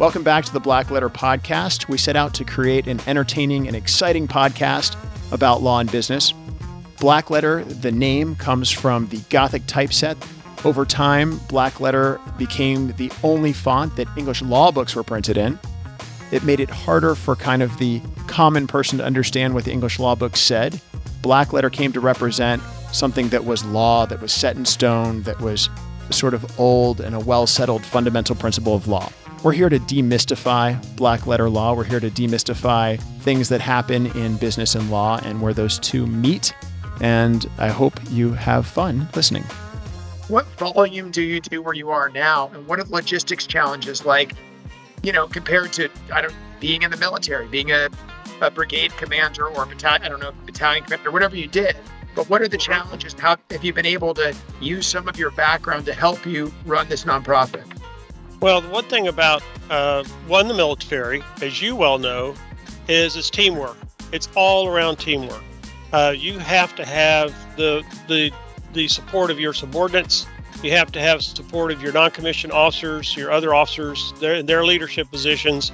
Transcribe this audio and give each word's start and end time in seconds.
Welcome 0.00 0.22
back 0.22 0.46
to 0.46 0.52
the 0.54 0.60
Black 0.60 0.90
Letter 0.90 1.10
Podcast. 1.10 1.86
We 1.88 1.98
set 1.98 2.16
out 2.16 2.32
to 2.32 2.42
create 2.42 2.86
an 2.86 3.02
entertaining 3.06 3.66
and 3.66 3.76
exciting 3.76 4.26
podcast 4.26 4.96
about 5.30 5.60
law 5.60 5.78
and 5.78 5.92
business. 5.92 6.32
Black 7.00 7.28
Letter, 7.28 7.64
the 7.64 7.92
name, 7.92 8.34
comes 8.34 8.70
from 8.70 9.08
the 9.08 9.18
Gothic 9.28 9.66
typeset. 9.66 10.16
Over 10.64 10.86
time, 10.86 11.36
Black 11.50 11.80
Letter 11.80 12.18
became 12.38 12.92
the 12.92 13.12
only 13.22 13.52
font 13.52 13.94
that 13.96 14.08
English 14.16 14.40
law 14.40 14.72
books 14.72 14.96
were 14.96 15.02
printed 15.02 15.36
in. 15.36 15.58
It 16.32 16.44
made 16.44 16.60
it 16.60 16.70
harder 16.70 17.14
for 17.14 17.36
kind 17.36 17.62
of 17.62 17.76
the 17.76 18.00
common 18.26 18.66
person 18.66 18.96
to 19.00 19.04
understand 19.04 19.52
what 19.52 19.66
the 19.66 19.70
English 19.70 19.98
law 19.98 20.14
book 20.14 20.34
said. 20.34 20.80
Black 21.20 21.52
Letter 21.52 21.68
came 21.68 21.92
to 21.92 22.00
represent 22.00 22.62
something 22.90 23.28
that 23.28 23.44
was 23.44 23.66
law, 23.66 24.06
that 24.06 24.22
was 24.22 24.32
set 24.32 24.56
in 24.56 24.64
stone, 24.64 25.24
that 25.24 25.42
was 25.42 25.68
sort 26.08 26.32
of 26.32 26.58
old 26.58 27.02
and 27.02 27.14
a 27.14 27.20
well 27.20 27.46
settled 27.46 27.84
fundamental 27.84 28.34
principle 28.34 28.74
of 28.74 28.88
law. 28.88 29.12
We're 29.42 29.52
here 29.52 29.70
to 29.70 29.78
demystify 29.78 30.96
black 30.96 31.26
letter 31.26 31.48
law. 31.48 31.72
We're 31.72 31.84
here 31.84 31.98
to 31.98 32.10
demystify 32.10 33.00
things 33.22 33.48
that 33.48 33.62
happen 33.62 34.08
in 34.08 34.36
business 34.36 34.74
and 34.74 34.90
law 34.90 35.18
and 35.24 35.40
where 35.40 35.54
those 35.54 35.78
two 35.78 36.06
meet. 36.06 36.54
And 37.00 37.48
I 37.56 37.68
hope 37.68 37.98
you 38.10 38.34
have 38.34 38.66
fun 38.66 39.08
listening. 39.16 39.44
What 40.28 40.44
volume 40.58 41.10
do 41.10 41.22
you 41.22 41.40
do 41.40 41.62
where 41.62 41.72
you 41.72 41.88
are 41.88 42.10
now? 42.10 42.50
And 42.52 42.66
what 42.66 42.80
are 42.80 42.84
the 42.84 42.92
logistics 42.92 43.46
challenges 43.46 44.04
like, 44.04 44.34
you 45.02 45.10
know, 45.10 45.26
compared 45.26 45.72
to, 45.72 45.88
I 46.12 46.20
don't, 46.20 46.34
being 46.60 46.82
in 46.82 46.90
the 46.90 46.98
military, 46.98 47.48
being 47.48 47.72
a, 47.72 47.88
a 48.42 48.50
brigade 48.50 48.94
commander 48.98 49.46
or 49.46 49.62
a 49.62 49.66
battalion, 49.66 50.02
I 50.02 50.10
don't 50.10 50.20
know, 50.20 50.32
battalion 50.44 50.84
commander, 50.84 51.10
whatever 51.10 51.34
you 51.34 51.46
did? 51.46 51.76
But 52.14 52.28
what 52.28 52.42
are 52.42 52.48
the 52.48 52.58
challenges? 52.58 53.14
How 53.14 53.38
have 53.50 53.64
you 53.64 53.72
been 53.72 53.86
able 53.86 54.12
to 54.14 54.36
use 54.60 54.86
some 54.86 55.08
of 55.08 55.18
your 55.18 55.30
background 55.30 55.86
to 55.86 55.94
help 55.94 56.26
you 56.26 56.52
run 56.66 56.90
this 56.90 57.04
nonprofit? 57.04 57.79
Well, 58.40 58.62
the 58.62 58.70
one 58.70 58.84
thing 58.84 59.06
about 59.06 59.42
uh, 59.68 60.02
one 60.26 60.48
the 60.48 60.54
military, 60.54 61.22
as 61.42 61.60
you 61.60 61.76
well 61.76 61.98
know, 61.98 62.34
is 62.88 63.14
it's 63.14 63.28
teamwork. 63.28 63.76
It's 64.12 64.28
all 64.34 64.66
around 64.66 64.96
teamwork. 64.96 65.42
Uh, 65.92 66.14
you 66.16 66.38
have 66.38 66.74
to 66.76 66.84
have 66.84 67.34
the 67.56 67.84
the 68.08 68.32
the 68.72 68.88
support 68.88 69.30
of 69.30 69.38
your 69.38 69.52
subordinates. 69.52 70.26
You 70.62 70.70
have 70.72 70.90
to 70.92 71.00
have 71.00 71.22
support 71.22 71.70
of 71.70 71.82
your 71.82 71.92
non-commissioned 71.92 72.52
officers, 72.52 73.14
your 73.16 73.30
other 73.30 73.54
officers, 73.54 74.14
their 74.20 74.42
their 74.42 74.64
leadership 74.64 75.10
positions, 75.10 75.70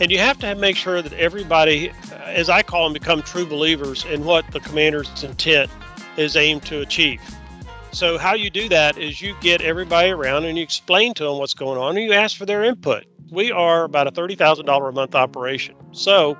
and 0.00 0.10
you 0.10 0.18
have 0.18 0.38
to 0.40 0.46
have, 0.46 0.58
make 0.58 0.76
sure 0.76 1.02
that 1.02 1.12
everybody, 1.12 1.92
as 2.24 2.48
I 2.48 2.62
call 2.62 2.84
them, 2.84 2.94
become 2.94 3.22
true 3.22 3.46
believers 3.46 4.04
in 4.06 4.24
what 4.24 4.44
the 4.50 4.58
commander's 4.58 5.22
intent 5.22 5.70
is 6.16 6.36
aimed 6.36 6.64
to 6.64 6.80
achieve. 6.80 7.20
So 7.92 8.16
how 8.16 8.34
you 8.34 8.48
do 8.48 8.70
that 8.70 8.96
is 8.96 9.20
you 9.20 9.36
get 9.42 9.60
everybody 9.60 10.10
around 10.10 10.46
and 10.46 10.56
you 10.56 10.64
explain 10.64 11.12
to 11.14 11.24
them 11.24 11.36
what's 11.36 11.52
going 11.52 11.78
on 11.78 11.96
and 11.96 12.06
you 12.06 12.14
ask 12.14 12.38
for 12.38 12.46
their 12.46 12.64
input. 12.64 13.04
We 13.30 13.52
are 13.52 13.84
about 13.84 14.06
a 14.06 14.10
thirty 14.10 14.34
thousand 14.34 14.64
dollar 14.64 14.88
a 14.88 14.92
month 14.92 15.14
operation. 15.14 15.74
So 15.92 16.34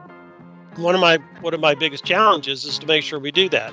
one 0.77 0.95
of 0.95 1.01
my 1.03 1.19
one 1.43 1.53
of 1.53 1.61
my 1.61 1.75
biggest 1.75 2.05
challenges 2.05 2.65
is 2.65 2.79
to 2.79 2.87
make 2.87 3.05
sure 3.05 3.19
we 3.19 3.31
do 3.31 3.51
that. 3.51 3.73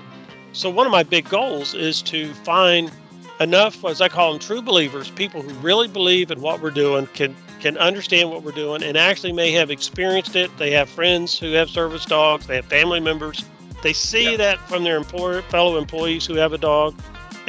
So 0.52 0.70
one 0.70 0.86
of 0.86 0.92
my 0.92 1.04
big 1.04 1.30
goals 1.30 1.74
is 1.74 2.02
to 2.04 2.34
find 2.34 2.92
enough, 3.40 3.86
as 3.86 4.02
I 4.02 4.10
call 4.10 4.32
them, 4.34 4.40
true 4.40 4.62
believers, 4.62 5.10
people 5.12 5.42
who 5.42 5.54
really 5.60 5.88
believe 5.88 6.32
in 6.32 6.42
what 6.42 6.62
we're 6.62 6.72
doing, 6.72 7.08
can 7.14 7.34
can 7.62 7.78
understand 7.78 8.30
what 8.30 8.44
we're 8.44 8.52
doing, 8.52 8.84
and 8.84 8.98
actually 8.98 9.32
may 9.32 9.52
have 9.52 9.72
experienced 9.72 10.36
it. 10.36 10.56
They 10.58 10.72
have 10.72 10.90
friends 10.90 11.40
who 11.40 11.54
have 11.54 11.70
service 11.70 12.04
dogs. 12.04 12.46
They 12.46 12.58
have 12.58 12.66
family 12.66 13.00
members. 13.00 13.46
They 13.84 13.94
see 13.94 14.36
that 14.36 14.60
from 14.68 14.84
their 14.84 14.98
employer, 14.98 15.42
fellow 15.44 15.78
employees 15.78 16.26
who 16.26 16.36
have 16.36 16.52
a 16.52 16.58
dog 16.58 16.94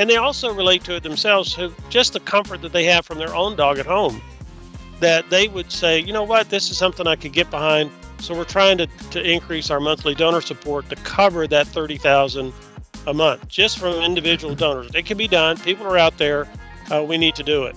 and 0.01 0.09
they 0.09 0.17
also 0.17 0.51
relate 0.55 0.83
to 0.83 0.97
it 0.97 1.03
themselves, 1.03 1.55
who 1.55 1.71
just 1.91 2.15
the 2.15 2.21
comfort 2.21 2.63
that 2.63 2.73
they 2.73 2.85
have 2.85 3.05
from 3.05 3.19
their 3.19 3.35
own 3.35 3.55
dog 3.55 3.79
at 3.79 3.85
home. 3.85 4.23
That 5.01 5.29
they 5.29 5.47
would 5.47 5.71
say, 5.71 5.99
you 5.99 6.11
know 6.11 6.23
what, 6.23 6.49
this 6.49 6.71
is 6.71 6.79
something 6.79 7.07
I 7.07 7.17
could 7.17 7.35
get 7.35 7.51
behind. 7.51 7.91
So 8.19 8.35
we're 8.35 8.45
trying 8.45 8.79
to, 8.79 8.87
to 8.87 9.23
increase 9.23 9.71
our 9.71 9.79
monthly 9.79 10.15
donor 10.15 10.41
support 10.41 10.89
to 10.89 10.97
cover 10.97 11.47
that 11.49 11.67
30000 11.67 12.51
a 13.09 13.13
month 13.13 13.47
just 13.49 13.79
from 13.79 13.93
individual 13.97 14.55
donors. 14.55 14.91
It 14.95 15.05
can 15.05 15.19
be 15.19 15.29
done. 15.29 15.59
People 15.59 15.87
are 15.87 15.99
out 15.99 16.17
there. 16.17 16.49
Uh, 16.91 17.03
we 17.03 17.19
need 17.19 17.35
to 17.35 17.43
do 17.43 17.65
it. 17.65 17.77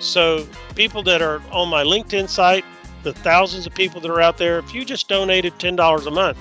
So 0.00 0.48
people 0.74 1.04
that 1.04 1.22
are 1.22 1.40
on 1.52 1.68
my 1.68 1.84
LinkedIn 1.84 2.28
site, 2.28 2.64
the 3.04 3.12
thousands 3.12 3.68
of 3.68 3.74
people 3.76 4.00
that 4.00 4.10
are 4.10 4.20
out 4.20 4.38
there, 4.38 4.58
if 4.58 4.74
you 4.74 4.84
just 4.84 5.08
donated 5.08 5.56
ten 5.60 5.76
dollars 5.76 6.06
a 6.06 6.10
month, 6.10 6.38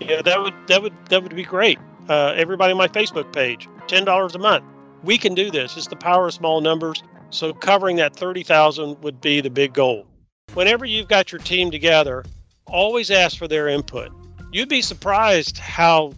yeah, 0.00 0.20
that 0.20 0.42
would 0.42 0.54
that 0.66 0.82
would 0.82 0.92
that 1.08 1.22
would 1.22 1.34
be 1.34 1.44
great. 1.44 1.78
Uh, 2.10 2.34
everybody 2.36 2.72
on 2.72 2.78
my 2.78 2.88
Facebook 2.88 3.32
page, 3.32 3.68
$10 3.88 4.34
a 4.34 4.38
month. 4.38 4.64
We 5.02 5.18
can 5.18 5.34
do 5.34 5.50
this. 5.50 5.76
It's 5.76 5.86
the 5.86 5.96
power 5.96 6.26
of 6.26 6.34
small 6.34 6.60
numbers. 6.60 7.02
So 7.30 7.52
covering 7.52 7.96
that 7.96 8.16
30,000 8.16 9.02
would 9.02 9.20
be 9.20 9.40
the 9.40 9.50
big 9.50 9.72
goal. 9.72 10.06
Whenever 10.54 10.84
you've 10.84 11.08
got 11.08 11.30
your 11.30 11.40
team 11.40 11.70
together, 11.70 12.24
always 12.66 13.10
ask 13.10 13.36
for 13.36 13.48
their 13.48 13.68
input. 13.68 14.10
You'd 14.52 14.68
be 14.68 14.82
surprised 14.82 15.58
how 15.58 16.14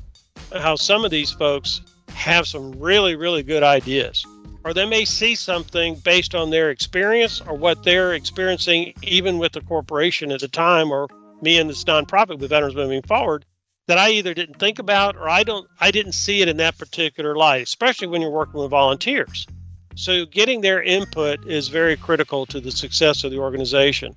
how 0.53 0.75
some 0.75 1.05
of 1.05 1.11
these 1.11 1.31
folks 1.31 1.81
have 2.11 2.47
some 2.47 2.73
really 2.73 3.17
really 3.17 3.43
good 3.43 3.63
ideas. 3.63 4.25
Or 4.63 4.75
they 4.75 4.87
may 4.87 5.05
see 5.05 5.35
something 5.35 5.95
based 5.97 6.35
on 6.35 6.51
their 6.51 6.71
experience 6.71 7.41
or 7.41 7.57
what 7.57 7.83
they're 7.83 8.13
experiencing 8.15 8.93
even 9.03 9.39
with 9.39 9.53
the 9.53 9.63
corporation 9.63 10.31
at 10.31 10.41
the 10.41 10.49
time 10.49 10.93
or 10.93 11.09
me 11.41 11.59
and 11.59 11.71
this 11.71 11.85
nonprofit 11.85 12.39
with 12.39 12.51
Veterans 12.51 12.77
Moving 12.77 13.03
Forward 13.03 13.47
that 13.91 13.99
I 13.99 14.11
either 14.11 14.35
didn't 14.35 14.61
think 14.61 14.79
about 14.79 15.17
or 15.17 15.29
I 15.29 15.43
don't 15.43 15.69
I 15.81 15.91
didn't 15.91 16.13
see 16.13 16.43
it 16.43 16.49
in 16.49 16.59
that 16.59 16.79
particular 16.79 17.35
light, 17.35 17.65
especially 17.65 18.07
when 18.07 18.23
you're 18.23 18.31
working 18.31 18.61
with 18.61 18.71
volunteers. 18.71 19.49
So 19.97 20.25
getting 20.27 20.61
their 20.61 20.81
input 20.81 21.45
is 21.45 21.67
very 21.67 21.97
critical 21.97 22.47
to 22.47 22.61
the 22.61 22.71
success 22.71 23.25
of 23.25 23.33
the 23.33 23.39
organization. 23.39 24.15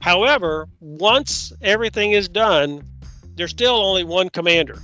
However, 0.00 0.68
once 0.80 1.52
everything 1.62 2.12
is 2.12 2.28
done, 2.28 2.82
there's 3.36 3.52
still 3.52 3.76
only 3.76 4.02
one 4.02 4.28
commander. 4.28 4.80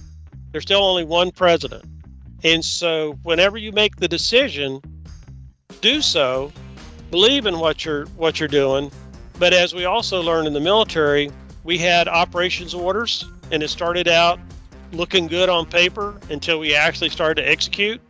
There's 0.52 0.62
still 0.62 0.84
only 0.84 1.04
one 1.04 1.32
president. 1.32 1.84
And 2.44 2.64
so 2.64 3.18
whenever 3.24 3.58
you 3.58 3.72
make 3.72 3.96
the 3.96 4.06
decision, 4.06 4.80
do 5.80 6.00
so, 6.00 6.52
believe 7.10 7.44
in 7.44 7.58
what 7.58 7.84
you're 7.84 8.06
what 8.14 8.38
you're 8.38 8.48
doing. 8.48 8.92
But 9.40 9.52
as 9.52 9.74
we 9.74 9.84
also 9.84 10.22
learned 10.22 10.46
in 10.46 10.52
the 10.52 10.60
military, 10.60 11.32
we 11.64 11.78
had 11.78 12.08
operations 12.08 12.74
orders 12.74 13.24
and 13.50 13.62
it 13.62 13.68
started 13.68 14.08
out 14.08 14.38
looking 14.92 15.26
good 15.26 15.48
on 15.48 15.66
paper 15.66 16.18
until 16.30 16.58
we 16.58 16.74
actually 16.74 17.08
started 17.08 17.42
to 17.42 17.48
execute. 17.48 18.00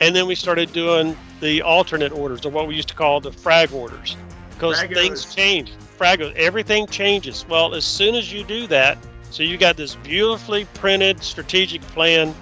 And 0.00 0.14
then 0.14 0.26
we 0.26 0.34
started 0.34 0.72
doing 0.72 1.16
the 1.40 1.62
alternate 1.62 2.12
orders, 2.12 2.44
or 2.44 2.50
what 2.50 2.66
we 2.66 2.74
used 2.74 2.88
to 2.88 2.94
call 2.94 3.20
the 3.20 3.32
frag 3.32 3.72
orders, 3.72 4.16
because 4.50 4.82
things 4.82 5.32
change. 5.34 5.72
Frag, 5.96 6.20
everything 6.20 6.86
changes. 6.88 7.46
Well, 7.48 7.74
as 7.74 7.84
soon 7.84 8.14
as 8.14 8.32
you 8.32 8.44
do 8.44 8.66
that, 8.66 8.98
so 9.30 9.42
you 9.42 9.56
got 9.56 9.76
this 9.76 9.94
beautifully 9.96 10.64
printed 10.74 11.22
strategic 11.22 11.80
plan. 11.82 12.34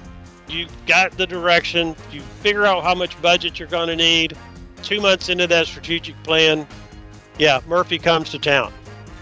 You 0.49 0.67
got 0.87 1.13
the 1.13 1.27
direction. 1.27 1.95
You 2.11 2.21
figure 2.21 2.65
out 2.65 2.83
how 2.83 2.95
much 2.95 3.21
budget 3.21 3.59
you're 3.59 3.69
going 3.69 3.89
to 3.89 3.97
need. 3.97 4.37
Two 4.83 5.01
months 5.01 5.29
into 5.29 5.47
that 5.47 5.67
strategic 5.67 6.21
plan, 6.23 6.67
yeah, 7.39 7.61
Murphy 7.67 7.99
comes 7.99 8.31
to 8.31 8.39
town. 8.39 8.73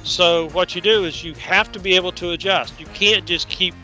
So 0.02 0.48
what 0.50 0.74
you 0.74 0.80
do 0.80 1.04
is 1.04 1.22
you 1.22 1.34
have 1.34 1.70
to 1.72 1.78
be 1.78 1.94
able 1.94 2.12
to 2.12 2.30
adjust. 2.30 2.78
You 2.80 2.86
can't 2.86 3.26
just 3.26 3.48
keep 3.48 3.74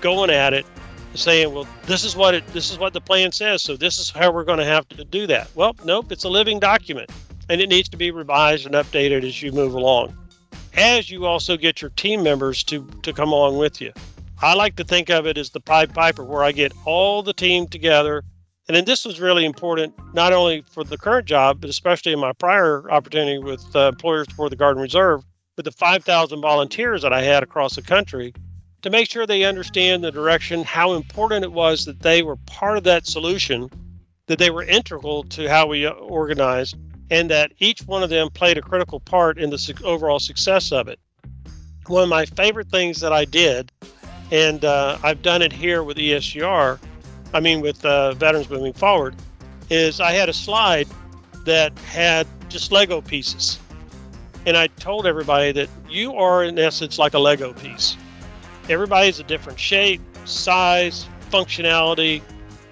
going 0.00 0.30
at 0.30 0.54
it 0.54 0.66
saying, 1.14 1.54
"Well, 1.54 1.66
this 1.84 2.04
is 2.04 2.16
what 2.16 2.34
it 2.34 2.46
this 2.48 2.70
is 2.70 2.78
what 2.78 2.92
the 2.92 3.00
plan 3.00 3.32
says, 3.32 3.62
so 3.62 3.76
this 3.76 3.98
is 3.98 4.10
how 4.10 4.30
we're 4.30 4.44
going 4.44 4.58
to 4.58 4.64
have 4.64 4.88
to 4.90 5.04
do 5.04 5.26
that." 5.26 5.48
Well, 5.54 5.76
nope, 5.84 6.12
it's 6.12 6.24
a 6.24 6.28
living 6.28 6.58
document 6.58 7.10
and 7.48 7.60
it 7.60 7.68
needs 7.68 7.88
to 7.90 7.96
be 7.96 8.10
revised 8.10 8.66
and 8.66 8.74
updated 8.74 9.22
as 9.22 9.42
you 9.42 9.52
move 9.52 9.74
along. 9.74 10.16
As 10.74 11.10
you 11.10 11.24
also 11.24 11.56
get 11.56 11.80
your 11.80 11.90
team 11.90 12.22
members 12.22 12.62
to 12.64 12.86
to 13.02 13.12
come 13.12 13.32
along 13.32 13.58
with 13.58 13.80
you. 13.80 13.92
I 14.42 14.54
like 14.54 14.76
to 14.76 14.84
think 14.84 15.08
of 15.08 15.26
it 15.26 15.38
as 15.38 15.50
the 15.50 15.60
Pied 15.60 15.94
Piper 15.94 16.22
where 16.22 16.44
I 16.44 16.52
get 16.52 16.72
all 16.84 17.22
the 17.22 17.32
team 17.32 17.66
together 17.66 18.22
and 18.68 18.76
then 18.76 18.84
this 18.84 19.04
was 19.04 19.20
really 19.20 19.44
important, 19.44 19.94
not 20.12 20.32
only 20.32 20.64
for 20.68 20.82
the 20.82 20.98
current 20.98 21.26
job, 21.26 21.60
but 21.60 21.70
especially 21.70 22.12
in 22.12 22.18
my 22.18 22.32
prior 22.32 22.90
opportunity 22.90 23.38
with 23.38 23.64
uh, 23.76 23.88
employers 23.88 24.26
for 24.34 24.50
the 24.50 24.56
Guard 24.56 24.76
and 24.76 24.82
Reserve, 24.82 25.24
with 25.56 25.64
the 25.64 25.72
5,000 25.72 26.40
volunteers 26.40 27.02
that 27.02 27.12
I 27.12 27.22
had 27.22 27.42
across 27.42 27.76
the 27.76 27.82
country 27.82 28.34
to 28.82 28.90
make 28.90 29.10
sure 29.10 29.26
they 29.26 29.44
understand 29.44 30.04
the 30.04 30.12
direction, 30.12 30.62
how 30.62 30.92
important 30.92 31.44
it 31.44 31.52
was 31.52 31.86
that 31.86 32.00
they 32.00 32.22
were 32.22 32.36
part 32.46 32.76
of 32.76 32.84
that 32.84 33.06
solution, 33.06 33.70
that 34.26 34.38
they 34.38 34.50
were 34.50 34.62
integral 34.62 35.24
to 35.24 35.48
how 35.48 35.66
we 35.66 35.86
uh, 35.86 35.90
organized, 35.92 36.76
and 37.10 37.30
that 37.30 37.52
each 37.58 37.80
one 37.86 38.02
of 38.02 38.10
them 38.10 38.28
played 38.30 38.58
a 38.58 38.62
critical 38.62 39.00
part 39.00 39.38
in 39.38 39.50
the 39.50 39.80
overall 39.82 40.18
success 40.18 40.72
of 40.72 40.88
it. 40.88 41.00
One 41.86 42.02
of 42.02 42.08
my 42.08 42.26
favorite 42.26 42.68
things 42.68 43.00
that 43.00 43.12
I 43.12 43.24
did, 43.24 43.72
and 44.30 44.64
uh, 44.64 44.98
I've 45.02 45.22
done 45.22 45.40
it 45.40 45.52
here 45.52 45.82
with 45.82 45.96
ESGR, 45.96 46.78
I 47.32 47.40
mean 47.40 47.60
with 47.60 47.84
uh, 47.84 48.12
Veterans 48.14 48.50
Moving 48.50 48.72
Forward, 48.72 49.16
is 49.70 50.00
I 50.00 50.12
had 50.12 50.28
a 50.28 50.32
slide 50.32 50.88
that 51.44 51.76
had 51.80 52.26
just 52.48 52.72
Lego 52.72 53.00
pieces 53.00 53.58
and 54.46 54.56
I 54.56 54.68
told 54.68 55.06
everybody 55.06 55.52
that 55.52 55.68
you 55.88 56.14
are, 56.14 56.44
in 56.44 56.58
essence, 56.58 56.98
like 56.98 57.14
a 57.14 57.18
Lego 57.18 57.52
piece. 57.52 57.96
Everybody's 58.68 59.20
a 59.20 59.24
different 59.24 59.58
shape, 59.58 60.00
size, 60.24 61.06
functionality, 61.30 62.22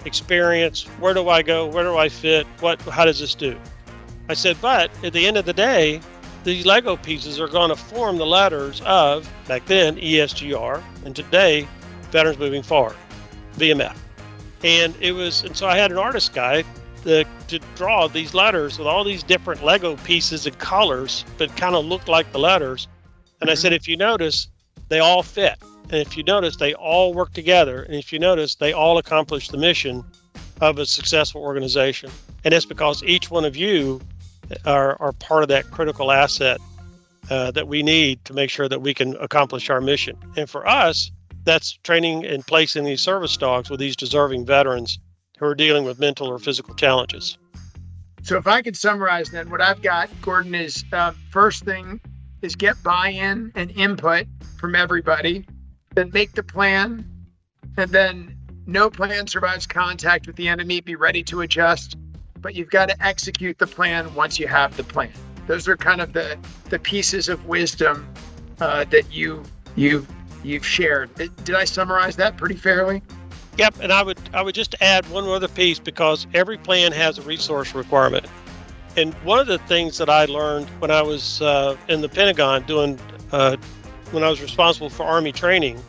experience. 0.05 0.85
Where 1.01 1.15
do 1.15 1.29
I 1.29 1.43
go? 1.43 1.67
Where 1.67 1.85
do 1.85 1.97
I 1.97 2.09
fit? 2.09 2.47
What? 2.61 2.81
How 2.83 3.05
does 3.05 3.19
this 3.19 3.35
do? 3.35 3.59
I 4.29 4.35
said, 4.35 4.57
but 4.63 4.91
at 5.05 5.13
the 5.13 5.27
end 5.27 5.37
of 5.37 5.45
the 5.45 5.53
day, 5.53 6.01
these 6.45 6.65
Lego 6.65 6.97
pieces 6.97 7.41
are 7.41 7.49
going 7.49 7.71
to 7.71 7.77
form 7.77 8.17
the 8.17 8.27
letters 8.27 8.81
of, 8.85 9.29
back 9.49 9.67
then, 9.67 9.97
ESGR, 9.97 10.83
and 11.05 11.15
today, 11.15 11.69
Veterans 12.11 12.39
Moving 12.39 12.63
Forward, 12.63 12.97
VMF. 13.57 13.97
And 14.63 14.95
it 15.01 15.13
was, 15.13 15.43
and 15.45 15.57
so 15.57 15.67
I 15.67 15.77
had 15.77 15.91
an 15.91 15.99
artist 15.99 16.33
guy 16.33 16.65
to, 17.05 17.25
to 17.49 17.59
draw 17.77 18.09
these 18.09 18.35
letters 18.35 18.79
with 18.79 18.87
all 18.87 19.05
these 19.05 19.23
different 19.23 19.63
Lego 19.63 19.97
pieces 19.99 20.47
and 20.47 20.59
colors, 20.59 21.25
but 21.39 21.55
kind 21.57 21.75
of 21.75 21.85
looked 21.85 22.09
like 22.09 22.31
the 22.33 22.39
letters. 22.39 22.89
And 23.41 23.51
I 23.51 23.55
said, 23.55 23.69
Mm-hmm. 23.69 23.77
if 23.77 23.89
you 23.89 23.97
notice, 23.97 24.49
they 24.89 24.99
all 24.99 25.23
fit. 25.23 25.57
And 25.85 26.01
if 26.01 26.17
you 26.17 26.23
notice, 26.25 26.57
they 26.57 26.75
all 26.75 27.13
work 27.13 27.33
together. 27.33 27.83
And 27.83 27.95
if 27.95 28.13
you 28.13 28.19
notice, 28.19 28.55
they 28.55 28.73
all 28.73 28.99
accomplish 28.99 29.49
the 29.49 29.59
mission 29.59 30.03
of 30.61 30.79
a 30.79 30.87
successful 30.87 31.43
organization. 31.43 32.11
And 32.45 32.55
it's 32.55 32.65
because 32.65 33.03
each 33.03 33.31
one 33.31 33.45
of 33.45 33.57
you 33.57 34.01
are, 34.65 35.01
are 35.01 35.13
part 35.13 35.43
of 35.43 35.49
that 35.51 35.71
critical 35.71 36.11
asset 36.11 36.61
uh, 37.31 37.51
that 37.51 37.69
we 37.69 37.83
need 37.83 38.25
to 38.25 38.33
make 38.33 38.51
sure 38.51 38.69
that 38.69 38.81
we 38.81 38.95
can 38.95 39.17
accomplish 39.17 39.69
our 39.69 39.81
mission. 39.81 40.17
And 40.37 40.49
for 40.49 40.67
us, 40.67 41.11
that's 41.45 41.73
training 41.83 42.25
and 42.25 42.47
placing 42.47 42.85
these 42.85 43.01
service 43.01 43.37
dogs 43.37 43.69
with 43.69 43.81
these 43.81 43.97
deserving 43.97 44.47
veterans 44.47 44.99
who 45.45 45.51
are 45.51 45.55
dealing 45.55 45.85
with 45.85 45.99
mental 45.99 46.27
or 46.27 46.39
physical 46.39 46.75
challenges. 46.75 47.37
So 48.23 48.39
if 48.39 48.47
I 48.47 48.63
could 48.63 48.77
summarize 48.77 49.31
then 49.31 49.51
what 49.51 49.61
I've 49.61 49.83
got, 49.83 50.09
Gordon, 50.23 50.55
is 50.55 50.85
uh, 50.93 51.13
first 51.31 51.65
thing 51.65 52.01
is 52.41 52.57
get 52.57 52.83
buy-in 52.83 53.53
and 53.55 53.71
input 53.73 54.27
from 54.57 54.75
everybody, 54.75 55.47
then 55.95 56.11
make 56.15 56.33
the 56.33 56.43
plan, 56.43 57.07
and 57.77 57.91
then 57.91 58.37
no 58.67 58.89
plan 58.89 59.27
survives 59.27 59.67
contact 59.67 60.27
with 60.27 60.37
the 60.37 60.49
enemy. 60.49 60.81
Be 60.81 60.97
ready 60.97 61.23
to 61.25 61.43
adjust, 61.43 61.97
but 62.41 62.55
you've 62.55 62.71
got 62.71 62.89
to 62.89 63.05
execute 63.05 63.59
the 63.59 63.67
plan 63.67 64.15
once 64.15 64.39
you 64.39 64.47
have 64.49 64.75
the 64.79 64.85
plan. 64.85 65.13
Those 65.47 65.69
are 65.69 65.77
kind 65.77 66.01
of 66.01 66.15
the 66.15 66.39
the 66.71 66.79
pieces 66.79 67.29
of 67.29 67.45
wisdom 67.45 68.09
uh, 68.61 68.85
that 68.85 69.13
you 69.13 69.43
you 69.77 70.07
you've 70.43 70.65
shared. 70.65 71.15
Did 71.15 71.55
I 71.55 71.65
summarize 71.65 72.17
that 72.17 72.39
pretty 72.39 72.57
fairly? 72.57 73.03
Yep, 73.57 73.77
and 73.81 73.93
I 73.93 74.03
would 74.03 74.19
I 74.33 74.43
would 74.43 74.55
just 74.55 74.75
add 74.81 75.09
one 75.11 75.29
other 75.29 75.49
piece 75.49 75.79
because 75.79 76.27
every 76.35 76.59
plan 76.59 76.93
has 76.93 77.19
a 77.19 77.23
resource 77.23 77.75
requirement. 77.75 78.27
And 78.97 79.15
one 79.25 79.39
of 79.39 79.47
the 79.47 79.59
things 79.59 79.99
that 79.99 80.09
I 80.09 80.25
learned 80.27 80.69
when 80.81 80.91
I 80.91 81.03
was 81.03 81.41
uh, 81.43 81.77
in 81.89 82.01
the 82.01 82.09
Pentagon 82.09 82.63
doing 82.65 82.99
uh, 83.33 83.57
when 84.11 84.23
I 84.23 84.31
was 84.31 84.41
responsible 84.41 84.91
for 84.91 85.05
Army 85.05 85.33
training 85.33 85.83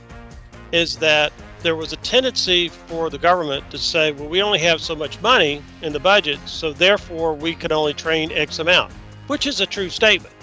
is 0.72 0.98
that 0.98 1.32
there 1.62 1.76
was 1.76 1.94
a 1.94 1.98
tendency 1.98 2.70
for 2.70 3.10
the 3.10 3.18
government 3.18 3.70
to 3.72 3.78
say, 3.78 4.12
well, 4.12 4.28
we 4.28 4.42
only 4.42 4.60
have 4.60 4.82
so 4.82 4.96
much 4.96 5.20
money 5.22 5.64
in 5.82 5.94
the 5.94 6.00
budget, 6.00 6.40
so 6.46 6.72
therefore 6.72 7.34
we 7.34 7.56
can 7.56 7.72
only 7.72 7.94
train 7.94 8.32
X 8.32 8.60
amount, 8.60 8.92
which 9.28 9.48
is 9.48 9.62
a 9.62 9.66
true 9.66 9.90
statement. 9.90 10.34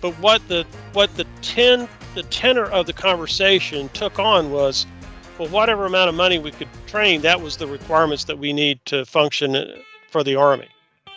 But 0.00 0.12
what 0.20 0.46
the 0.46 0.64
what 0.92 1.14
the 1.16 1.26
ten 1.42 1.88
the 2.14 2.22
tenor 2.24 2.64
of 2.66 2.86
the 2.86 2.92
conversation 2.92 3.88
took 3.90 4.18
on 4.18 4.50
was, 4.50 4.86
well, 5.38 5.48
whatever 5.48 5.86
amount 5.86 6.08
of 6.08 6.14
money 6.14 6.38
we 6.38 6.50
could 6.50 6.68
train, 6.86 7.20
that 7.22 7.40
was 7.40 7.56
the 7.56 7.66
requirements 7.66 8.24
that 8.24 8.38
we 8.38 8.52
need 8.52 8.84
to 8.86 9.04
function 9.04 9.72
for 10.10 10.24
the 10.24 10.36
Army, 10.36 10.68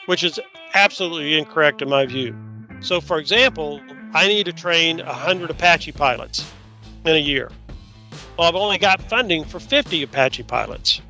which 0.07 0.23
is 0.23 0.39
absolutely 0.73 1.37
incorrect 1.37 1.81
in 1.81 1.89
my 1.89 2.05
view. 2.05 2.35
So, 2.81 2.99
for 3.01 3.17
example, 3.17 3.81
I 4.13 4.27
need 4.27 4.45
to 4.45 4.53
train 4.53 4.97
100 4.97 5.49
Apache 5.49 5.93
pilots 5.93 6.49
in 7.05 7.15
a 7.15 7.19
year. 7.19 7.49
Well, 8.37 8.47
I've 8.47 8.55
only 8.55 8.77
got 8.77 9.01
funding 9.03 9.43
for 9.43 9.59
50 9.59 10.03
Apache 10.03 10.43
pilots. 10.43 11.01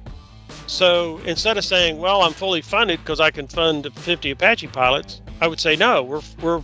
So 0.67 1.19
instead 1.25 1.57
of 1.57 1.65
saying, 1.65 1.97
well, 1.97 2.21
I'm 2.21 2.33
fully 2.33 2.61
funded 2.61 2.99
because 2.99 3.19
I 3.19 3.31
can 3.31 3.47
fund 3.47 3.91
50 3.91 4.31
Apache 4.31 4.67
pilots, 4.67 5.21
I 5.41 5.47
would 5.47 5.59
say, 5.59 5.75
no, 5.75 6.03
we're, 6.03 6.21
we're, 6.41 6.61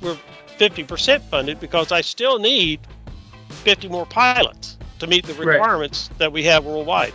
we're 0.00 0.16
50% 0.58 1.20
funded 1.22 1.60
because 1.60 1.92
I 1.92 2.00
still 2.00 2.38
need 2.38 2.80
50 3.50 3.88
more 3.88 4.06
pilots 4.06 4.78
to 4.98 5.06
meet 5.06 5.26
the 5.26 5.34
Right. 5.34 5.54
requirements 5.54 6.10
that 6.18 6.32
we 6.32 6.42
have 6.44 6.64
worldwide. 6.64 7.12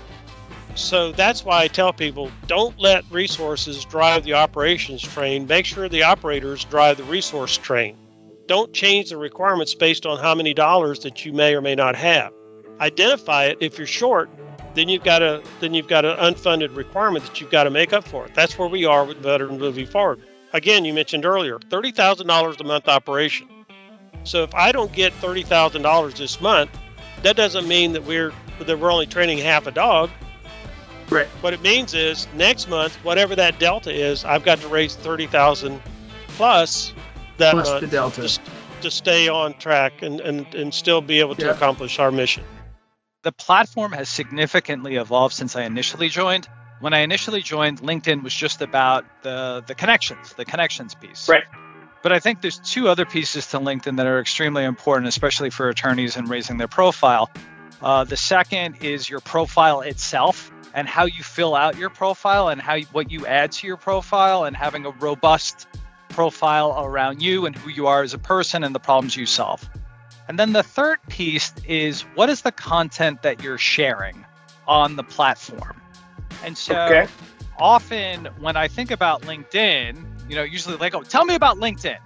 So 0.75 1.11
that's 1.11 1.45
why 1.45 1.61
I 1.61 1.67
tell 1.67 1.93
people 1.93 2.31
don't 2.47 2.77
let 2.79 3.03
resources 3.11 3.85
drive 3.85 4.23
the 4.23 4.33
operations 4.33 5.01
train. 5.01 5.45
Make 5.45 5.65
sure 5.65 5.87
the 5.87 6.03
operators 6.03 6.63
drive 6.63 6.97
the 6.97 7.03
resource 7.03 7.57
train. 7.57 7.95
Don't 8.47 8.73
change 8.73 9.09
the 9.09 9.17
requirements 9.17 9.75
based 9.75 10.05
on 10.05 10.17
how 10.17 10.33
many 10.35 10.53
dollars 10.53 10.99
that 10.99 11.23
you 11.25 11.31
may 11.31 11.53
or 11.53 11.61
may 11.61 11.75
not 11.75 11.95
have. 11.95 12.31
Identify 12.81 13.45
it. 13.45 13.57
If 13.59 13.77
you're 13.77 13.87
short, 13.87 14.29
then 14.73 14.89
you've 14.89 15.03
got 15.03 15.21
a 15.21 15.41
then 15.59 15.73
you've 15.75 15.87
got 15.87 16.05
an 16.05 16.17
unfunded 16.17 16.75
requirement 16.75 17.23
that 17.25 17.39
you've 17.39 17.51
got 17.51 17.65
to 17.65 17.69
make 17.69 17.93
up 17.93 18.07
for. 18.07 18.27
That's 18.33 18.57
where 18.57 18.67
we 18.67 18.83
are 18.85 19.05
with 19.05 19.17
Veterans 19.17 19.59
Moving 19.59 19.85
Forward. 19.85 20.21
Again, 20.53 20.83
you 20.85 20.93
mentioned 20.93 21.25
earlier, 21.25 21.59
thirty 21.69 21.91
thousand 21.91 22.27
dollars 22.27 22.57
a 22.59 22.63
month 22.63 22.87
operation. 22.87 23.47
So 24.23 24.41
if 24.43 24.53
I 24.55 24.71
don't 24.71 24.91
get 24.91 25.13
thirty 25.13 25.43
thousand 25.43 25.83
dollars 25.83 26.15
this 26.15 26.41
month, 26.41 26.71
that 27.23 27.35
doesn't 27.35 27.67
mean 27.67 27.93
that 27.93 28.03
we're 28.03 28.31
that 28.59 28.79
we're 28.79 28.91
only 28.91 29.05
training 29.07 29.39
half 29.39 29.67
a 29.67 29.71
dog. 29.71 30.09
Right. 31.09 31.27
What 31.41 31.53
it 31.53 31.61
means 31.61 31.93
is 31.93 32.27
next 32.35 32.69
month, 32.69 32.95
whatever 33.03 33.35
that 33.35 33.59
delta 33.59 33.91
is, 33.93 34.23
I've 34.25 34.43
got 34.43 34.59
to 34.59 34.67
raise 34.67 34.95
thirty 34.95 35.27
thousand 35.27 35.81
plus 36.29 36.93
that 37.37 37.51
Plus 37.53 37.69
month 37.69 37.81
the 37.81 37.87
delta. 37.87 38.21
just 38.21 38.41
to 38.81 38.91
stay 38.91 39.27
on 39.29 39.53
track 39.55 40.01
and, 40.01 40.19
and, 40.19 40.53
and 40.55 40.73
still 40.73 41.01
be 41.01 41.19
able 41.19 41.35
to 41.35 41.45
Yeah. 41.45 41.51
accomplish 41.51 41.99
our 41.99 42.11
mission. 42.11 42.43
the 43.23 43.31
platform 43.31 43.93
has 43.93 44.09
significantly 44.09 44.95
evolved 44.97 45.33
since 45.33 45.55
I 45.55 45.63
initially 45.63 46.09
joined. 46.09 46.47
When 46.81 46.93
I 46.93 46.99
initially 46.99 47.41
joined, 47.41 47.79
LinkedIn 47.81 48.23
was 48.23 48.33
just 48.33 48.61
about 48.61 49.05
the 49.23 49.63
the 49.67 49.75
connections, 49.75 50.33
the 50.33 50.43
connections 50.45 50.93
piece. 50.95 51.29
Right. 51.29 51.43
But 52.03 52.11
I 52.11 52.19
think 52.19 52.41
there's 52.41 52.59
two 52.59 52.89
other 52.89 53.05
pieces 53.05 53.47
to 53.47 53.59
LinkedIn 53.59 53.95
that 53.97 54.05
are 54.05 54.19
extremely 54.19 54.65
important, 54.65 55.07
especially 55.07 55.49
for 55.49 55.69
attorneys 55.69 56.17
and 56.17 56.29
raising 56.29 56.57
their 56.57 56.67
profile. 56.67 57.31
Uh, 57.81 58.03
the 58.03 58.17
second 58.17 58.83
is 58.83 59.09
your 59.09 59.21
profile 59.21 59.81
itself 59.81 60.51
and 60.73 60.87
how 60.87 61.05
you 61.05 61.23
fill 61.23 61.55
out 61.55 61.77
your 61.77 61.89
profile 61.89 62.49
and 62.49 62.61
how 62.61 62.73
you, 62.73 62.85
what 62.91 63.09
you 63.09 63.25
add 63.25 63.53
to 63.53 63.67
your 63.67 63.77
profile 63.77 64.43
and 64.43 64.55
having 64.55 64.85
a 64.85 64.89
robust 64.91 65.65
profile 66.09 66.83
around 66.85 67.21
you 67.21 67.45
and 67.45 67.55
who 67.55 67.69
you 67.69 67.87
are 67.87 68.03
as 68.03 68.13
a 68.13 68.19
person 68.19 68.63
and 68.63 68.75
the 68.75 68.79
problems 68.79 69.15
you 69.15 69.25
solve. 69.25 69.67
And 70.27 70.37
then 70.37 70.53
the 70.53 70.63
third 70.63 70.99
piece 71.07 71.53
is 71.65 72.01
what 72.15 72.29
is 72.29 72.41
the 72.41 72.51
content 72.51 73.21
that 73.23 73.41
you're 73.41 73.57
sharing 73.57 74.25
on 74.67 74.97
the 74.97 75.03
platform? 75.03 75.81
And 76.43 76.57
so 76.57 76.75
Okay. 76.75 77.07
often 77.57 78.25
when 78.39 78.57
I 78.57 78.67
think 78.67 78.91
about 78.91 79.21
LinkedIn, 79.21 80.12
you 80.33 80.39
know, 80.39 80.45
usually 80.45 80.75
like, 80.77 80.95
oh, 80.95 81.03
tell 81.03 81.25
me 81.25 81.35
about 81.35 81.59
LinkedIn. 81.59 81.99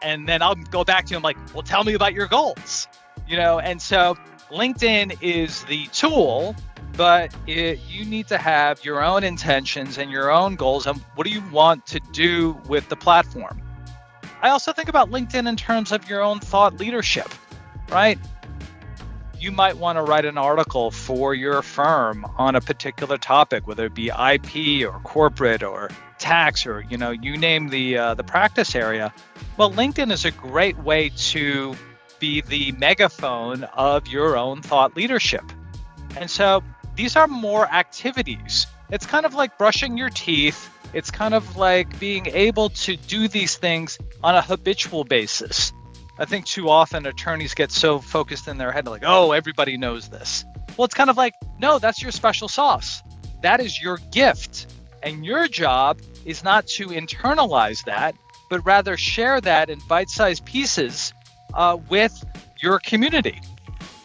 And 0.00 0.26
then 0.26 0.40
I'll 0.40 0.54
go 0.54 0.84
back 0.84 1.04
to 1.06 1.14
him 1.14 1.20
like, 1.20 1.36
well, 1.52 1.62
tell 1.62 1.84
me 1.84 1.92
about 1.92 2.14
your 2.14 2.26
goals. 2.26 2.88
You 3.28 3.36
know, 3.36 3.58
and 3.58 3.80
so 3.80 4.16
LinkedIn 4.50 5.18
is 5.20 5.64
the 5.64 5.86
tool, 5.88 6.56
but 6.96 7.34
it, 7.46 7.78
you 7.86 8.06
need 8.06 8.26
to 8.28 8.38
have 8.38 8.82
your 8.86 9.04
own 9.04 9.22
intentions 9.22 9.98
and 9.98 10.10
your 10.10 10.32
own 10.32 10.56
goals 10.56 10.86
and 10.86 10.98
what 11.14 11.26
do 11.26 11.30
you 11.30 11.42
want 11.50 11.84
to 11.88 12.00
do 12.12 12.58
with 12.68 12.88
the 12.88 12.96
platform. 12.96 13.60
I 14.40 14.48
also 14.48 14.72
think 14.72 14.88
about 14.88 15.10
LinkedIn 15.10 15.46
in 15.46 15.56
terms 15.56 15.92
of 15.92 16.08
your 16.08 16.22
own 16.22 16.40
thought 16.40 16.78
leadership, 16.78 17.28
right? 17.90 18.18
You 19.38 19.52
might 19.52 19.76
want 19.76 19.98
to 19.98 20.02
write 20.02 20.24
an 20.24 20.38
article 20.38 20.90
for 20.90 21.34
your 21.34 21.60
firm 21.60 22.24
on 22.38 22.56
a 22.56 22.62
particular 22.62 23.18
topic, 23.18 23.66
whether 23.66 23.84
it 23.84 23.94
be 23.94 24.08
IP 24.08 24.88
or 24.88 24.98
corporate 25.00 25.62
or 25.62 25.90
tax 26.24 26.66
or 26.66 26.82
you 26.88 26.96
know 26.96 27.10
you 27.10 27.36
name 27.36 27.68
the 27.68 27.98
uh, 27.98 28.14
the 28.14 28.24
practice 28.24 28.74
area. 28.74 29.12
Well, 29.58 29.70
LinkedIn 29.70 30.10
is 30.10 30.24
a 30.24 30.30
great 30.30 30.78
way 30.78 31.10
to 31.32 31.76
be 32.18 32.40
the 32.40 32.72
megaphone 32.72 33.64
of 33.64 34.08
your 34.08 34.36
own 34.36 34.62
thought 34.62 34.96
leadership. 34.96 35.44
And 36.16 36.30
so 36.30 36.62
these 36.96 37.16
are 37.16 37.26
more 37.26 37.66
activities. 37.66 38.66
It's 38.90 39.04
kind 39.04 39.26
of 39.26 39.34
like 39.34 39.58
brushing 39.58 39.98
your 39.98 40.10
teeth. 40.10 40.70
It's 40.94 41.10
kind 41.10 41.34
of 41.34 41.56
like 41.56 41.98
being 42.00 42.26
able 42.26 42.70
to 42.70 42.96
do 42.96 43.28
these 43.28 43.56
things 43.56 43.98
on 44.22 44.34
a 44.34 44.40
habitual 44.40 45.04
basis. 45.04 45.72
I 46.18 46.24
think 46.24 46.46
too 46.46 46.70
often 46.70 47.04
attorneys 47.04 47.54
get 47.54 47.72
so 47.72 47.98
focused 47.98 48.48
in 48.48 48.56
their 48.56 48.72
head, 48.72 48.86
like, 48.86 49.02
oh, 49.04 49.32
everybody 49.32 49.76
knows 49.76 50.08
this. 50.08 50.44
Well, 50.76 50.84
it's 50.84 50.94
kind 50.94 51.10
of 51.10 51.16
like, 51.16 51.34
no, 51.58 51.78
that's 51.78 52.00
your 52.00 52.12
special 52.12 52.48
sauce. 52.48 53.02
That 53.42 53.60
is 53.60 53.82
your 53.82 53.98
gift. 54.12 54.72
And 55.04 55.24
your 55.24 55.46
job 55.48 56.00
is 56.24 56.42
not 56.42 56.66
to 56.68 56.88
internalize 56.88 57.84
that, 57.84 58.16
but 58.50 58.64
rather 58.64 58.96
share 58.96 59.40
that 59.40 59.70
in 59.70 59.78
bite 59.88 60.08
sized 60.10 60.44
pieces 60.44 61.12
uh, 61.52 61.76
with 61.88 62.24
your 62.60 62.78
community. 62.80 63.40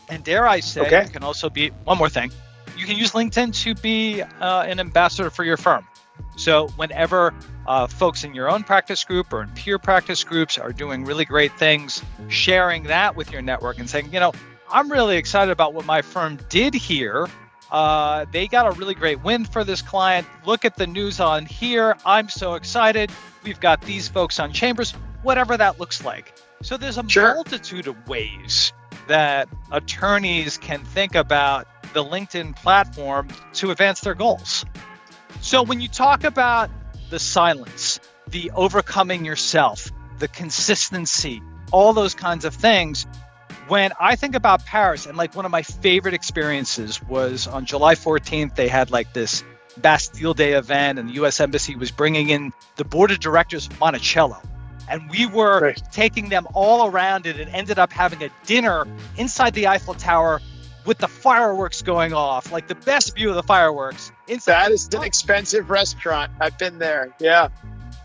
And 0.10 0.24
dare 0.24 0.48
I 0.48 0.60
say, 0.60 0.82
Okay. 0.82 1.04
you 1.06 1.10
can 1.10 1.24
also 1.24 1.50
be 1.50 1.70
one 1.86 1.98
more 1.98 2.10
thing. 2.10 2.32
You 2.78 2.86
can 2.86 2.98
use 2.98 3.12
LinkedIn 3.14 3.54
to 3.64 3.76
be 3.76 4.22
uh, 4.22 4.64
an 4.64 4.80
ambassador 4.80 5.30
for 5.30 5.44
your 5.44 5.58
firm. 5.58 5.86
So 6.36 6.68
whenever 6.70 7.34
uh, 7.68 7.88
folks 7.88 8.24
in 8.24 8.34
your 8.34 8.50
own 8.50 8.64
practice 8.64 9.04
group 9.04 9.32
or 9.34 9.42
in 9.44 9.50
peer 9.50 9.78
practice 9.80 10.24
groups 10.24 10.58
are 10.58 10.72
doing 10.74 11.06
really 11.06 11.26
great 11.26 11.58
things, 11.58 12.02
sharing 12.28 12.84
that 12.84 13.16
with 13.16 13.32
your 13.32 13.42
network 13.42 13.80
and 13.80 13.90
saying, 13.90 14.12
you 14.14 14.20
know, 14.20 14.34
I'm 14.72 14.92
really 14.92 15.18
excited 15.18 15.52
about 15.52 15.74
what 15.74 15.86
my 15.86 16.02
firm 16.02 16.38
did 16.50 16.74
here. 16.74 17.28
Uh, 17.72 18.26
they 18.32 18.48
got 18.48 18.66
a 18.68 18.72
really 18.72 18.96
great 18.96 19.24
win 19.24 19.46
for 19.46 19.64
this 19.64 19.82
client. 19.82 20.26
Look 20.46 20.66
at 20.66 20.76
the 20.76 20.88
news 20.88 21.20
on 21.20 21.46
here. 21.46 21.96
I'm 22.06 22.30
so 22.30 22.56
excited. 22.56 23.12
We've 23.44 23.60
got 23.60 23.82
these 23.82 24.08
folks 24.08 24.40
on 24.40 24.52
Chambers. 24.54 24.94
whatever 25.22 25.58
that 25.58 25.78
looks 25.82 26.06
like. 26.06 26.34
So 26.62 26.78
there's 26.78 26.98
a 26.98 27.04
Sure. 27.10 27.36
multitude 27.36 27.88
of 27.88 28.08
ways 28.08 28.72
that 29.08 29.50
attorneys 29.70 30.58
can 30.58 30.86
think 30.86 31.14
about 31.14 31.68
the 31.94 32.02
LinkedIn 32.04 32.56
platform 32.56 33.28
to 33.56 33.72
advance 33.72 34.00
their 34.00 34.14
goals. 34.16 34.64
So 35.42 35.62
when 35.62 35.82
you 35.82 35.90
talk 35.90 36.24
about 36.24 36.70
the 37.10 37.20
silence, 37.20 38.00
the 38.28 38.50
overcoming 38.56 39.26
yourself, 39.26 39.92
the 40.20 40.30
consistency, 40.30 41.42
all 41.72 41.92
those 41.94 42.14
kinds 42.14 42.46
of 42.46 42.54
things, 42.54 43.06
when 43.70 43.92
I 44.00 44.16
think 44.16 44.36
about 44.36 44.66
Paris, 44.66 45.06
and 45.06 45.18
like 45.18 45.36
one 45.36 45.46
of 45.46 45.52
my 45.52 45.62
favorite 45.62 46.14
experiences 46.14 47.02
was 47.04 47.48
on 47.48 47.66
July 47.66 47.96
14th, 47.96 48.56
they 48.56 48.68
had 48.68 48.92
like 48.92 49.14
this 49.14 49.44
Bastille 49.78 50.34
Day 50.34 50.54
event, 50.54 51.00
and 51.00 51.08
the 51.10 51.14
US 51.14 51.40
Embassy 51.40 51.76
was 51.76 51.92
bringing 51.92 52.30
in 52.30 52.52
the 52.76 52.84
board 52.84 53.12
of 53.12 53.20
directors 53.20 53.68
of 53.68 53.80
Monticello. 53.80 54.42
And 54.90 55.10
we 55.10 55.28
were 55.28 55.62
Right. 55.62 55.82
taking 55.92 56.30
them 56.30 56.48
all 56.54 56.88
around 56.88 57.28
it 57.28 57.40
and 57.40 57.50
ended 57.54 57.78
up 57.78 57.94
having 57.94 58.24
a 58.24 58.30
dinner 58.46 58.88
inside 59.18 59.54
the 59.54 59.68
Eiffel 59.68 59.94
Tower 59.94 60.42
with 60.86 60.98
the 60.98 61.08
fireworks 61.08 61.84
going 61.84 62.14
off, 62.14 62.52
like 62.52 62.68
the 62.68 62.74
best 62.76 63.16
view 63.16 63.30
of 63.30 63.36
the 63.36 63.44
fireworks. 63.44 64.12
Inside 64.28 64.54
That 64.54 64.72
is 64.72 64.90
an 64.94 65.04
expensive 65.04 65.70
restaurant. 65.70 66.32
I've 66.40 66.58
been 66.58 66.80
there. 66.80 67.14
Yeah, 67.20 67.50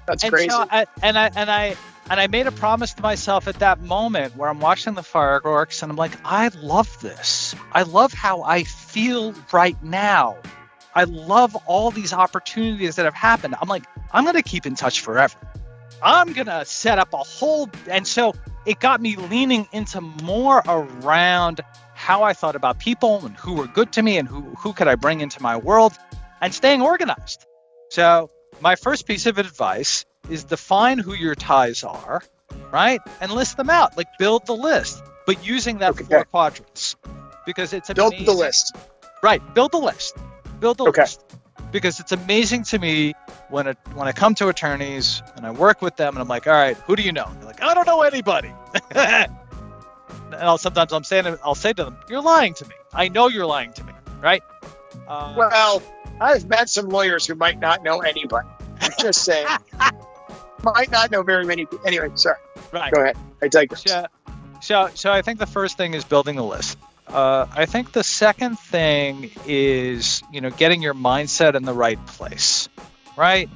that's 0.07 0.25
and 0.25 0.33
crazy. 0.33 0.51
So 0.51 0.67
I, 0.71 0.87
and 1.03 1.19
I 1.19 1.31
and 1.35 1.51
I 1.51 1.77
and 2.11 2.21
I 2.21 2.27
made 2.27 2.47
a 2.47 2.53
promise 2.53 2.93
to 2.95 3.03
myself 3.03 3.49
at 3.49 3.59
that 3.61 3.81
moment 3.81 4.37
where 4.37 4.49
I'm 4.51 4.61
watching 4.61 4.95
the 4.95 5.03
fireworks 5.03 5.83
and 5.83 5.91
I'm 5.91 5.97
like, 5.97 6.13
I 6.25 6.49
love 6.49 7.01
this. 7.01 7.55
I 7.73 7.83
love 7.83 8.13
how 8.13 8.43
I 8.43 8.65
feel 8.65 9.35
right 9.53 9.81
now. 9.83 10.37
I 10.95 11.05
love 11.05 11.57
all 11.67 11.91
these 11.91 12.13
opportunities 12.13 12.97
that 12.97 13.05
have 13.05 13.15
happened. 13.15 13.55
I'm 13.61 13.69
like, 13.69 13.85
I'm 14.13 14.25
gonna 14.25 14.43
keep 14.43 14.67
in 14.67 14.75
touch 14.75 15.01
forever. 15.01 15.37
I'm 16.03 16.35
gonna 16.35 16.65
set 16.67 16.99
up 16.99 17.15
a 17.15 17.19
whole 17.19 17.71
and 17.89 18.07
so 18.07 18.35
it 18.67 18.81
got 18.81 19.01
me 19.01 19.17
leaning 19.17 19.67
into 19.73 20.01
more 20.01 20.63
around 20.67 21.63
how 21.95 22.23
I 22.23 22.35
thought 22.35 22.55
about 22.55 22.79
people 22.79 23.25
and 23.25 23.35
who 23.37 23.55
were 23.55 23.67
good 23.67 23.93
to 23.93 24.03
me 24.03 24.19
and 24.19 24.29
who 24.29 24.43
who 24.59 24.75
could 24.75 24.89
I 24.89 24.95
bring 24.95 25.21
into 25.21 25.41
my 25.43 25.57
world 25.57 25.95
and 26.43 26.53
staying 26.53 26.83
organized. 26.83 27.47
So 27.89 28.31
my 28.61 28.77
first 28.77 29.07
piece 29.07 29.25
of 29.25 29.39
advice 29.39 30.05
is 30.31 30.45
define 30.45 30.99
who 30.99 31.15
your 31.15 31.35
ties 31.35 31.83
are, 31.85 32.23
right? 32.73 33.01
And 33.21 33.33
list 33.33 33.57
them 33.57 33.71
out. 33.71 33.97
Like 33.97 34.09
build 34.19 34.47
the 34.47 34.55
list, 34.57 35.03
but 35.27 35.45
using 35.45 35.79
that 35.79 35.91
Okay. 35.91 36.05
four 36.05 36.25
quadrants. 36.25 36.97
Because 37.47 37.73
it's 37.73 37.91
amazing. 37.91 38.25
Build 38.25 38.37
the 38.37 38.41
list. 38.41 38.77
Right. 39.23 39.55
Build 39.55 39.73
the 39.73 39.79
list. 39.79 40.17
Build 40.61 40.79
the 40.79 40.85
Okay. 40.85 41.03
list. 41.03 41.25
Because 41.73 42.01
it's 42.01 42.13
amazing 42.13 42.63
to 42.65 42.79
me 42.79 43.15
when 43.51 43.67
it, 43.67 43.77
when 43.95 44.07
I 44.07 44.13
come 44.13 44.35
to 44.37 44.49
attorneys 44.49 45.23
and 45.37 45.45
I 45.45 45.51
work 45.51 45.83
with 45.83 45.97
them 45.97 46.15
and 46.15 46.23
I'm 46.23 46.29
like, 46.29 46.47
all 46.47 46.53
right, 46.53 46.77
who 46.87 46.95
do 46.97 47.03
you 47.03 47.13
know? 47.13 47.29
They're 47.37 47.45
like, 47.47 47.63
I 47.63 47.75
don't 47.75 47.87
know 47.87 48.03
anybody. 48.03 48.53
and 48.95 49.31
I'll, 50.33 50.57
sometimes 50.59 50.93
I'm 50.93 51.05
saying 51.05 51.37
I'll 51.45 51.55
say 51.55 51.73
to 51.73 51.85
them, 51.85 51.97
you're 52.09 52.23
lying 52.23 52.55
to 52.55 52.65
me. 52.67 52.75
I 52.93 53.09
know 53.09 53.29
you're 53.29 53.47
lying 53.47 53.73
to 53.75 53.85
me, 53.85 53.93
right? 54.23 54.43
Uh, 55.09 55.35
Well, 55.37 55.83
I've 56.21 56.47
met 56.49 56.69
some 56.69 56.89
lawyers 56.89 57.27
who 57.27 57.35
might 57.35 57.59
not 57.59 57.83
know 57.83 58.01
anybody. 58.01 58.49
I'm 58.81 58.93
just 58.99 59.23
saying. 59.25 59.49
might 60.65 60.91
not 60.91 61.11
know 61.11 61.23
very 61.23 61.45
many. 61.45 61.67
people. 61.67 61.87
Anyway, 61.87 62.11
sorry. 62.15 62.39
right. 62.73 62.93
Go 62.93 63.03
ahead. 63.03 63.17
I 63.43 63.49
digress. 63.49 63.83
So, 63.83 64.07
so, 64.61 64.91
so 64.95 65.13
I 65.13 65.23
think 65.23 65.39
the 65.39 65.47
first 65.47 65.77
thing 65.77 65.95
is 65.95 66.05
building 66.05 66.37
the 66.37 66.45
list. 66.45 66.79
Uh, 67.07 67.47
I 67.55 67.67
think 67.67 67.93
the 67.93 68.03
second 68.03 68.59
thing 68.59 69.31
is, 69.47 70.23
you 70.33 70.41
know, 70.41 70.51
getting 70.51 70.81
your 70.81 70.95
mindset 70.95 71.55
in 71.55 71.65
the 71.65 71.75
right 71.75 72.05
place, 72.07 72.69
right? 73.17 73.49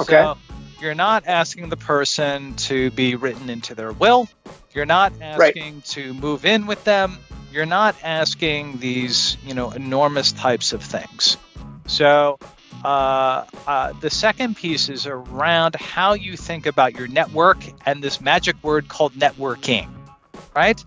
Okay. 0.00 0.12
So 0.12 0.36
you're 0.80 0.94
not 0.94 1.26
asking 1.26 1.68
the 1.68 1.76
person 1.76 2.54
to 2.54 2.90
be 2.90 3.14
written 3.14 3.48
into 3.48 3.74
their 3.74 3.92
will. 3.92 4.28
You're 4.74 4.86
not 4.86 5.12
asking 5.22 5.82
to 5.82 6.12
move 6.14 6.44
in 6.44 6.66
with 6.66 6.82
them. 6.84 7.18
You're 7.52 7.64
not 7.64 7.96
asking 8.02 8.78
these, 8.78 9.38
you 9.46 9.54
know, 9.54 9.70
enormous 9.70 10.32
types 10.32 10.72
of 10.72 10.82
things. 10.82 11.38
So 11.86 12.38
uh, 12.84 13.44
uh, 13.66 13.92
the 14.00 14.10
second 14.10 14.56
piece 14.56 14.88
is 14.88 15.06
around 15.06 15.76
how 15.76 16.14
you 16.14 16.36
think 16.36 16.66
about 16.66 16.94
your 16.94 17.08
network 17.08 17.58
and 17.84 18.02
this 18.02 18.20
magic 18.20 18.56
word 18.62 18.88
called 18.88 19.14
networking, 19.14 19.88
right? 20.54 20.82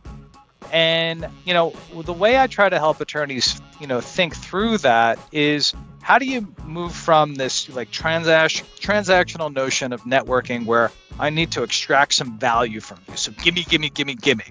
And 0.72 1.28
you 1.46 1.54
know 1.54 1.74
the 1.94 2.14
way 2.14 2.38
I 2.38 2.48
try 2.48 2.70
to 2.70 2.78
help 2.78 3.02
attorneys, 3.02 3.60
you 3.80 3.88
know, 3.88 4.02
think 4.02 4.36
through 4.36 4.80
that 4.80 5.20
is 5.32 5.74
how 6.02 6.20
do 6.20 6.26
you 6.26 6.54
move 6.66 6.94
from 6.94 7.36
this 7.36 7.70
like 7.70 7.92
transaction 7.92 8.66
transactional 8.80 9.54
notion 9.54 9.94
of 9.94 10.04
networking 10.04 10.66
where 10.66 10.92
I 11.20 11.30
need 11.30 11.52
to 11.52 11.64
extract 11.64 12.14
some 12.14 12.40
value 12.40 12.80
from 12.80 13.00
you, 13.08 13.18
so 13.18 13.32
gimme, 13.32 13.64
gimme, 13.64 13.90
gimme, 13.90 14.16
gimme. 14.16 14.46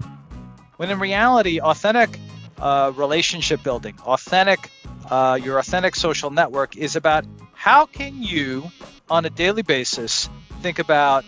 When 0.77 0.91
in 0.91 0.99
reality, 0.99 1.59
authentic 1.59 2.19
uh, 2.59 2.91
relationship 2.95 3.63
building, 3.63 3.95
authentic 4.05 4.69
uh, 5.09 5.39
your 5.41 5.59
authentic 5.59 5.95
social 5.95 6.29
network 6.29 6.77
is 6.77 6.95
about 6.95 7.25
how 7.53 7.85
can 7.85 8.21
you, 8.21 8.71
on 9.09 9.25
a 9.25 9.29
daily 9.29 9.63
basis, 9.63 10.29
think 10.61 10.79
about 10.79 11.25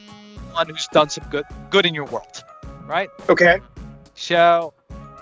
one 0.54 0.68
who's 0.68 0.88
done 0.88 1.10
some 1.10 1.28
good 1.30 1.46
good 1.70 1.86
in 1.86 1.94
your 1.94 2.06
world, 2.06 2.44
right? 2.86 3.10
Okay. 3.30 3.60
So, 4.16 4.74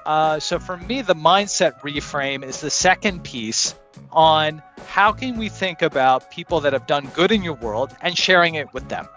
uh, 0.06 0.40
so 0.40 0.60
for 0.60 0.76
me, 0.76 1.02
the 1.02 1.16
mindset 1.16 1.82
reframe 1.82 2.44
is 2.44 2.62
the 2.62 2.70
second 2.70 3.24
piece 3.24 3.76
on 4.12 4.62
how 4.88 5.12
can 5.12 5.38
we 5.38 5.50
think 5.50 5.82
about 5.82 6.32
people 6.32 6.62
that 6.62 6.74
have 6.74 6.88
done 6.88 7.10
good 7.14 7.32
in 7.32 7.44
your 7.44 7.54
world 7.56 7.96
and 8.02 8.18
sharing 8.18 8.56
it 8.56 8.74
with 8.74 8.90
them. 8.90 9.08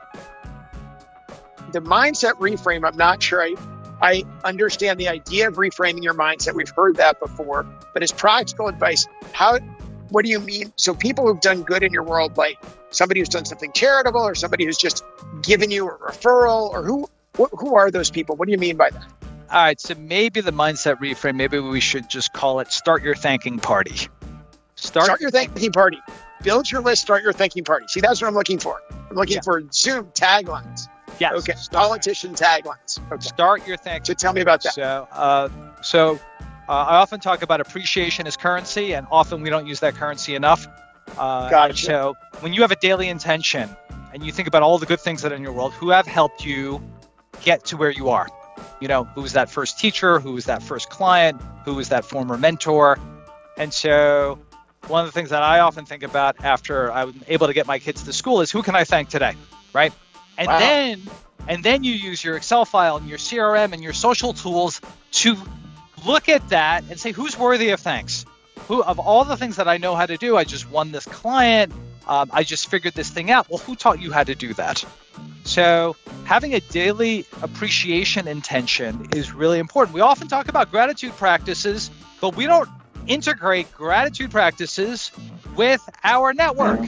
The 1.73 1.81
mindset 1.81 2.35
reframe, 2.35 2.87
I'm 2.87 2.97
not 2.97 3.23
sure 3.23 3.43
I, 3.43 3.55
I 4.03 4.25
understand 4.45 4.99
the 4.99 5.09
idea 5.09 5.49
of 5.49 5.55
reframing 5.55 6.03
your 6.03 6.15
mindset. 6.15 6.55
We've 6.55 6.69
heard 6.77 6.97
that 6.97 7.21
before, 7.21 7.65
but 7.95 8.03
as 8.03 8.11
practical 8.11 8.67
advice, 8.69 9.07
how, 9.33 9.59
what 10.11 10.25
do 10.25 10.31
you 10.31 10.41
mean? 10.41 10.73
So 10.77 10.93
people 10.95 11.27
who've 11.27 11.41
done 11.41 11.63
good 11.63 11.83
in 11.85 11.93
your 11.93 12.03
world, 12.03 12.37
like 12.37 12.59
somebody 12.91 13.21
who's 13.21 13.29
done 13.29 13.45
something 13.45 13.71
charitable 13.73 14.21
or 14.21 14.35
somebody 14.35 14.65
who's 14.65 14.77
just 14.77 15.05
given 15.43 15.71
you 15.71 15.89
a 15.89 15.97
referral 15.99 16.71
or 16.71 16.83
who, 16.83 17.09
who, 17.37 17.47
who 17.53 17.77
are 17.77 17.91
those 17.93 18.11
people? 18.11 18.35
What 18.37 18.47
do 18.47 18.53
you 18.53 18.59
mean 18.59 18.77
by 18.77 18.91
that? 18.91 19.05
All 19.51 19.63
right, 19.63 19.81
so 19.81 19.95
maybe 19.95 20.41
the 20.41 20.51
mindset 20.51 20.97
reframe, 20.97 21.37
maybe 21.37 21.61
we 21.61 21.79
should 21.81 22.11
just 22.11 22.33
call 22.33 22.59
it 22.61 22.73
start 22.73 23.03
your 23.03 23.15
thanking 23.15 23.59
party. 23.59 24.09
Start, 24.75 25.05
Start 25.05 25.21
your 25.21 25.31
thanking 25.31 25.71
party. 25.71 25.99
Build 26.43 26.69
your 26.71 26.81
list, 26.81 27.03
start 27.03 27.23
your 27.23 27.33
thinking 27.33 27.63
party. 27.63 27.87
See, 27.89 28.01
that's 28.01 28.21
what 28.21 28.27
I'm 28.29 28.35
looking 28.35 28.59
for. 28.59 28.81
I'm 29.11 29.15
looking 29.15 29.37
Yeah. 29.37 29.43
for 29.43 29.63
Zoom 29.73 30.07
taglines. 30.07 30.89
Yes, 31.23 31.49
Okay. 31.49 31.55
Politician 31.71 32.35
taglines. 32.35 33.01
Okay. 33.11 33.23
start 33.23 33.67
your 33.67 33.77
thanking 33.77 34.05
So 34.05 34.15
tell 34.15 34.33
me 34.33 34.41
about 34.41 34.63
that. 34.63 34.75
So, 34.75 35.09
uh, 35.13 35.49
so 35.83 36.19
uh, 36.69 36.73
I 36.73 36.97
often 36.97 37.21
talk 37.21 37.43
about 37.43 37.61
appreciation 37.61 38.27
as 38.27 38.37
currency, 38.37 38.95
and 38.95 39.07
often 39.11 39.43
we 39.43 39.51
don't 39.51 39.67
use 39.67 39.81
that 39.81 39.95
currency 39.95 40.35
enough. 40.35 40.67
Uh, 41.19 41.51
Gotcha. 41.51 41.85
So, 41.85 42.17
when 42.41 42.53
you 42.53 42.63
have 42.63 42.71
a 42.71 42.77
daily 42.77 43.09
intention 43.09 43.69
and 44.13 44.25
you 44.25 44.33
think 44.33 44.49
about 44.49 44.63
all 44.63 44.79
the 44.79 44.87
good 44.87 45.01
things 45.01 45.23
that 45.23 45.33
are 45.33 45.35
in 45.35 45.43
your 45.43 45.53
world, 45.53 45.73
who 45.73 45.91
have 45.91 46.07
helped 46.07 46.45
you 46.45 46.83
get 47.43 47.65
to 47.67 47.77
where 47.77 47.91
you 47.91 48.11
are? 48.11 48.29
You 48.81 48.89
know, 48.89 49.05
who 49.05 49.23
was 49.23 49.33
that 49.33 49.51
first 49.51 49.79
teacher? 49.79 50.21
Who 50.21 50.33
was 50.33 50.45
that 50.47 50.63
first 50.63 50.91
client? 50.91 51.41
Who 51.65 51.75
was 51.75 51.89
that 51.91 52.05
former 52.05 52.37
mentor? 52.39 52.99
And 53.57 53.73
so, 53.73 54.39
one 54.89 55.05
of 55.05 55.07
the 55.07 55.13
things 55.13 55.31
that 55.31 55.43
I 55.43 55.61
often 55.61 55.85
think 55.85 56.03
about 56.03 56.45
after 56.45 56.93
I'm 56.93 57.23
able 57.29 57.47
to 57.47 57.53
get 57.53 57.67
my 57.67 57.79
kids 57.79 58.03
to 58.05 58.13
school 58.13 58.41
is 58.41 58.51
who 58.51 58.63
can 58.63 58.75
I 58.75 58.85
thank 58.85 59.09
today, 59.09 59.35
right? 59.73 59.93
And 60.39 60.49
Wow. 60.49 60.59
then 60.59 61.03
and 61.49 61.65
then 61.65 61.83
you 61.85 61.93
use 61.93 62.23
your 62.23 62.37
Excel 62.37 62.65
file 62.65 62.97
and 62.97 63.09
your 63.09 63.19
CRM 63.19 63.73
and 63.73 63.83
your 63.83 63.93
social 63.93 64.33
tools 64.33 64.81
to 65.13 65.37
look 66.07 66.29
at 66.29 66.49
that 66.51 66.85
and 66.89 66.99
say 66.99 67.13
who's 67.13 67.39
worthy 67.39 67.71
of 67.71 67.81
thanks. 67.81 68.25
Who 68.69 68.83
of 68.83 68.99
all 68.99 69.25
the 69.25 69.37
things 69.37 69.57
that 69.57 69.69
I 69.69 69.77
know 69.79 69.95
how 69.97 70.07
to 70.07 70.17
do, 70.17 70.37
I 70.37 70.45
just 70.45 70.71
won 70.71 70.93
this 70.93 71.05
client. 71.05 71.73
Um, 72.07 72.31
I 72.33 72.43
just 72.45 72.69
figured 72.69 72.95
this 72.95 73.11
thing 73.11 73.31
out. 73.31 73.49
Well, 73.49 73.59
who 73.59 73.77
taught 73.77 74.01
you 74.01 74.13
how 74.13 74.25
to 74.25 74.35
do 74.35 74.55
that? 74.55 74.85
So 75.45 75.97
having 76.25 76.55
a 76.55 76.61
daily 76.61 77.27
appreciation 77.43 78.29
intention 78.29 79.09
is 79.15 79.33
really 79.33 79.59
important. 79.59 79.95
We 79.95 80.01
often 80.01 80.29
talk 80.29 80.49
about 80.49 80.71
gratitude 80.71 81.13
practices, 81.17 81.91
but 82.21 82.37
we 82.37 82.47
don't 82.47 82.69
integrate 83.07 83.73
gratitude 83.73 84.31
practices 84.31 85.11
with 85.57 85.83
our 86.05 86.33
network, 86.33 86.81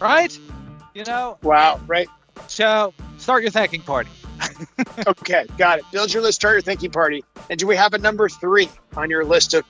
right? 0.00 0.38
You 0.94 1.04
know, 1.04 1.38
Wow. 1.42 1.80
Right. 1.86 2.08
So 2.46 2.94
start 3.18 3.42
your 3.42 3.50
thanking 3.50 3.82
party. 3.82 4.10
Okay. 5.06 5.46
Got 5.58 5.80
it. 5.80 5.84
Build 5.92 6.12
your 6.12 6.22
list, 6.22 6.36
start 6.36 6.54
your 6.54 6.62
thinking 6.62 6.90
party. 6.90 7.22
And 7.50 7.58
do 7.58 7.66
we 7.66 7.76
have 7.76 7.94
a 7.94 7.98
number 7.98 8.28
three 8.28 8.68
on 8.96 9.10
your 9.10 9.24
list 9.24 9.54
of, 9.54 9.64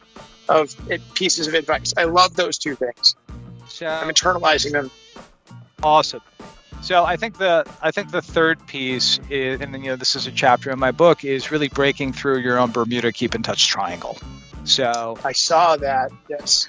of 0.49 0.75
pieces 1.15 1.47
of 1.47 1.55
advice? 1.55 1.93
I 1.97 2.05
love 2.05 2.37
those 2.37 2.59
two 2.59 2.75
things. 2.75 3.17
So 3.69 3.87
I'm 3.87 4.09
internalizing 4.09 4.73
them. 4.73 4.91
Awesome. 5.83 6.21
So 6.83 7.05
I 7.05 7.17
think 7.17 7.39
the 7.39 7.67
I 7.83 7.91
think 7.91 8.11
the 8.13 8.23
third 8.23 8.65
piece 8.67 9.19
is, 9.29 9.61
and 9.61 9.75
then, 9.75 9.83
you 9.83 9.91
know 9.91 9.97
this 9.97 10.15
is 10.15 10.27
a 10.27 10.33
chapter 10.33 10.71
in 10.71 10.79
my 10.79 10.93
book, 10.93 11.25
is 11.25 11.51
really 11.51 11.69
breaking 11.69 12.13
through 12.13 12.39
your 12.39 12.59
own 12.59 12.71
Bermuda 12.71 13.13
keep 13.13 13.35
in 13.35 13.43
touch 13.43 13.67
triangle. 13.67 14.17
So, 14.65 15.17
I 15.25 15.33
saw 15.33 15.77
that. 15.77 16.11
Yes. 16.29 16.69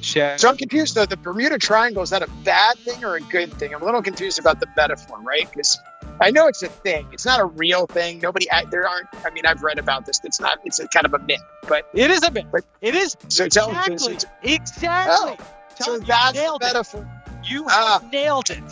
So 0.00 0.36
So 0.36 0.48
I'm 0.48 0.56
confused 0.56 0.94
though. 0.94 1.06
The 1.06 1.16
Bermuda 1.16 1.58
Triangle 1.58 2.02
is 2.02 2.10
that 2.10 2.22
a 2.22 2.30
bad 2.44 2.78
thing 2.78 3.04
or 3.04 3.16
a 3.16 3.20
good 3.20 3.52
thing? 3.52 3.74
I'm 3.74 3.82
a 3.82 3.84
little 3.84 4.02
confused 4.02 4.38
about 4.38 4.60
the 4.60 4.66
metaphor, 4.76 5.20
right? 5.20 5.50
Because 5.50 5.78
I 6.20 6.30
know 6.30 6.46
it's 6.46 6.62
a 6.62 6.68
thing. 6.68 7.08
It's 7.12 7.24
not 7.24 7.40
a 7.40 7.44
real 7.44 7.86
thing. 7.86 8.20
Nobody, 8.20 8.46
there 8.70 8.86
aren't. 8.86 9.08
I 9.24 9.30
mean, 9.30 9.46
I've 9.46 9.62
read 9.62 9.78
about 9.78 10.06
this. 10.06 10.20
It's 10.24 10.40
not. 10.40 10.58
It's 10.64 10.78
a 10.78 10.88
kind 10.88 11.06
of 11.06 11.14
a 11.14 11.18
myth. 11.18 11.40
But 11.66 11.88
it 11.94 12.10
is 12.10 12.22
a 12.22 12.30
myth. 12.30 12.46
But, 12.52 12.64
it 12.80 12.94
is. 12.94 13.16
So 13.28 13.48
tell 13.48 13.70
exactly. 13.70 14.14
me. 14.14 14.54
Exactly. 14.54 15.36
Oh, 15.40 15.44
so 15.80 15.98
that's 15.98 16.38
the 16.38 16.58
metaphor. 16.60 17.08
It. 17.42 17.50
You 17.50 17.66
ah. 17.68 18.02
nailed 18.12 18.50
it. 18.50 18.62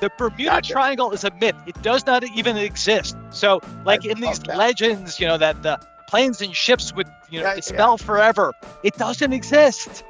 The 0.00 0.10
Bermuda 0.16 0.44
gotcha. 0.44 0.72
Triangle 0.72 1.12
is 1.12 1.24
a 1.24 1.30
myth. 1.40 1.56
It 1.66 1.80
does 1.82 2.06
not 2.06 2.24
even 2.24 2.56
exist. 2.56 3.16
So, 3.30 3.60
like 3.84 4.04
in 4.04 4.20
these 4.20 4.40
okay. 4.40 4.56
legends, 4.56 5.18
you 5.18 5.26
know 5.26 5.38
that 5.38 5.62
the 5.62 5.80
planes 6.08 6.40
and 6.42 6.54
ships 6.54 6.94
would, 6.94 7.08
you 7.30 7.40
know, 7.40 7.46
yeah, 7.46 7.54
dispel 7.56 7.96
yeah. 7.98 8.04
forever. 8.04 8.52
It 8.82 8.96
doesn't 8.96 9.32
exist. 9.32 10.04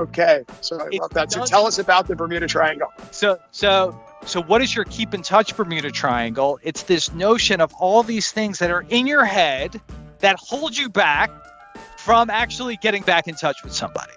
Okay, 0.00 0.44
so 0.62 0.80
I 0.80 0.88
love 0.98 1.12
that. 1.12 1.30
So 1.30 1.44
tell 1.44 1.66
us 1.66 1.78
about 1.78 2.08
the 2.08 2.16
Bermuda 2.16 2.46
Triangle. 2.46 2.88
So, 3.10 3.38
so, 3.50 4.00
so, 4.24 4.42
what 4.42 4.62
is 4.62 4.74
your 4.74 4.86
keep 4.86 5.12
in 5.12 5.20
touch 5.20 5.54
Bermuda 5.54 5.90
Triangle? 5.90 6.58
It's 6.62 6.84
this 6.84 7.12
notion 7.12 7.60
of 7.60 7.74
all 7.74 8.02
these 8.02 8.32
things 8.32 8.60
that 8.60 8.70
are 8.70 8.82
in 8.88 9.06
your 9.06 9.26
head 9.26 9.78
that 10.20 10.36
hold 10.36 10.74
you 10.74 10.88
back 10.88 11.30
from 11.98 12.30
actually 12.30 12.78
getting 12.78 13.02
back 13.02 13.28
in 13.28 13.34
touch 13.34 13.62
with 13.62 13.74
somebody. 13.74 14.12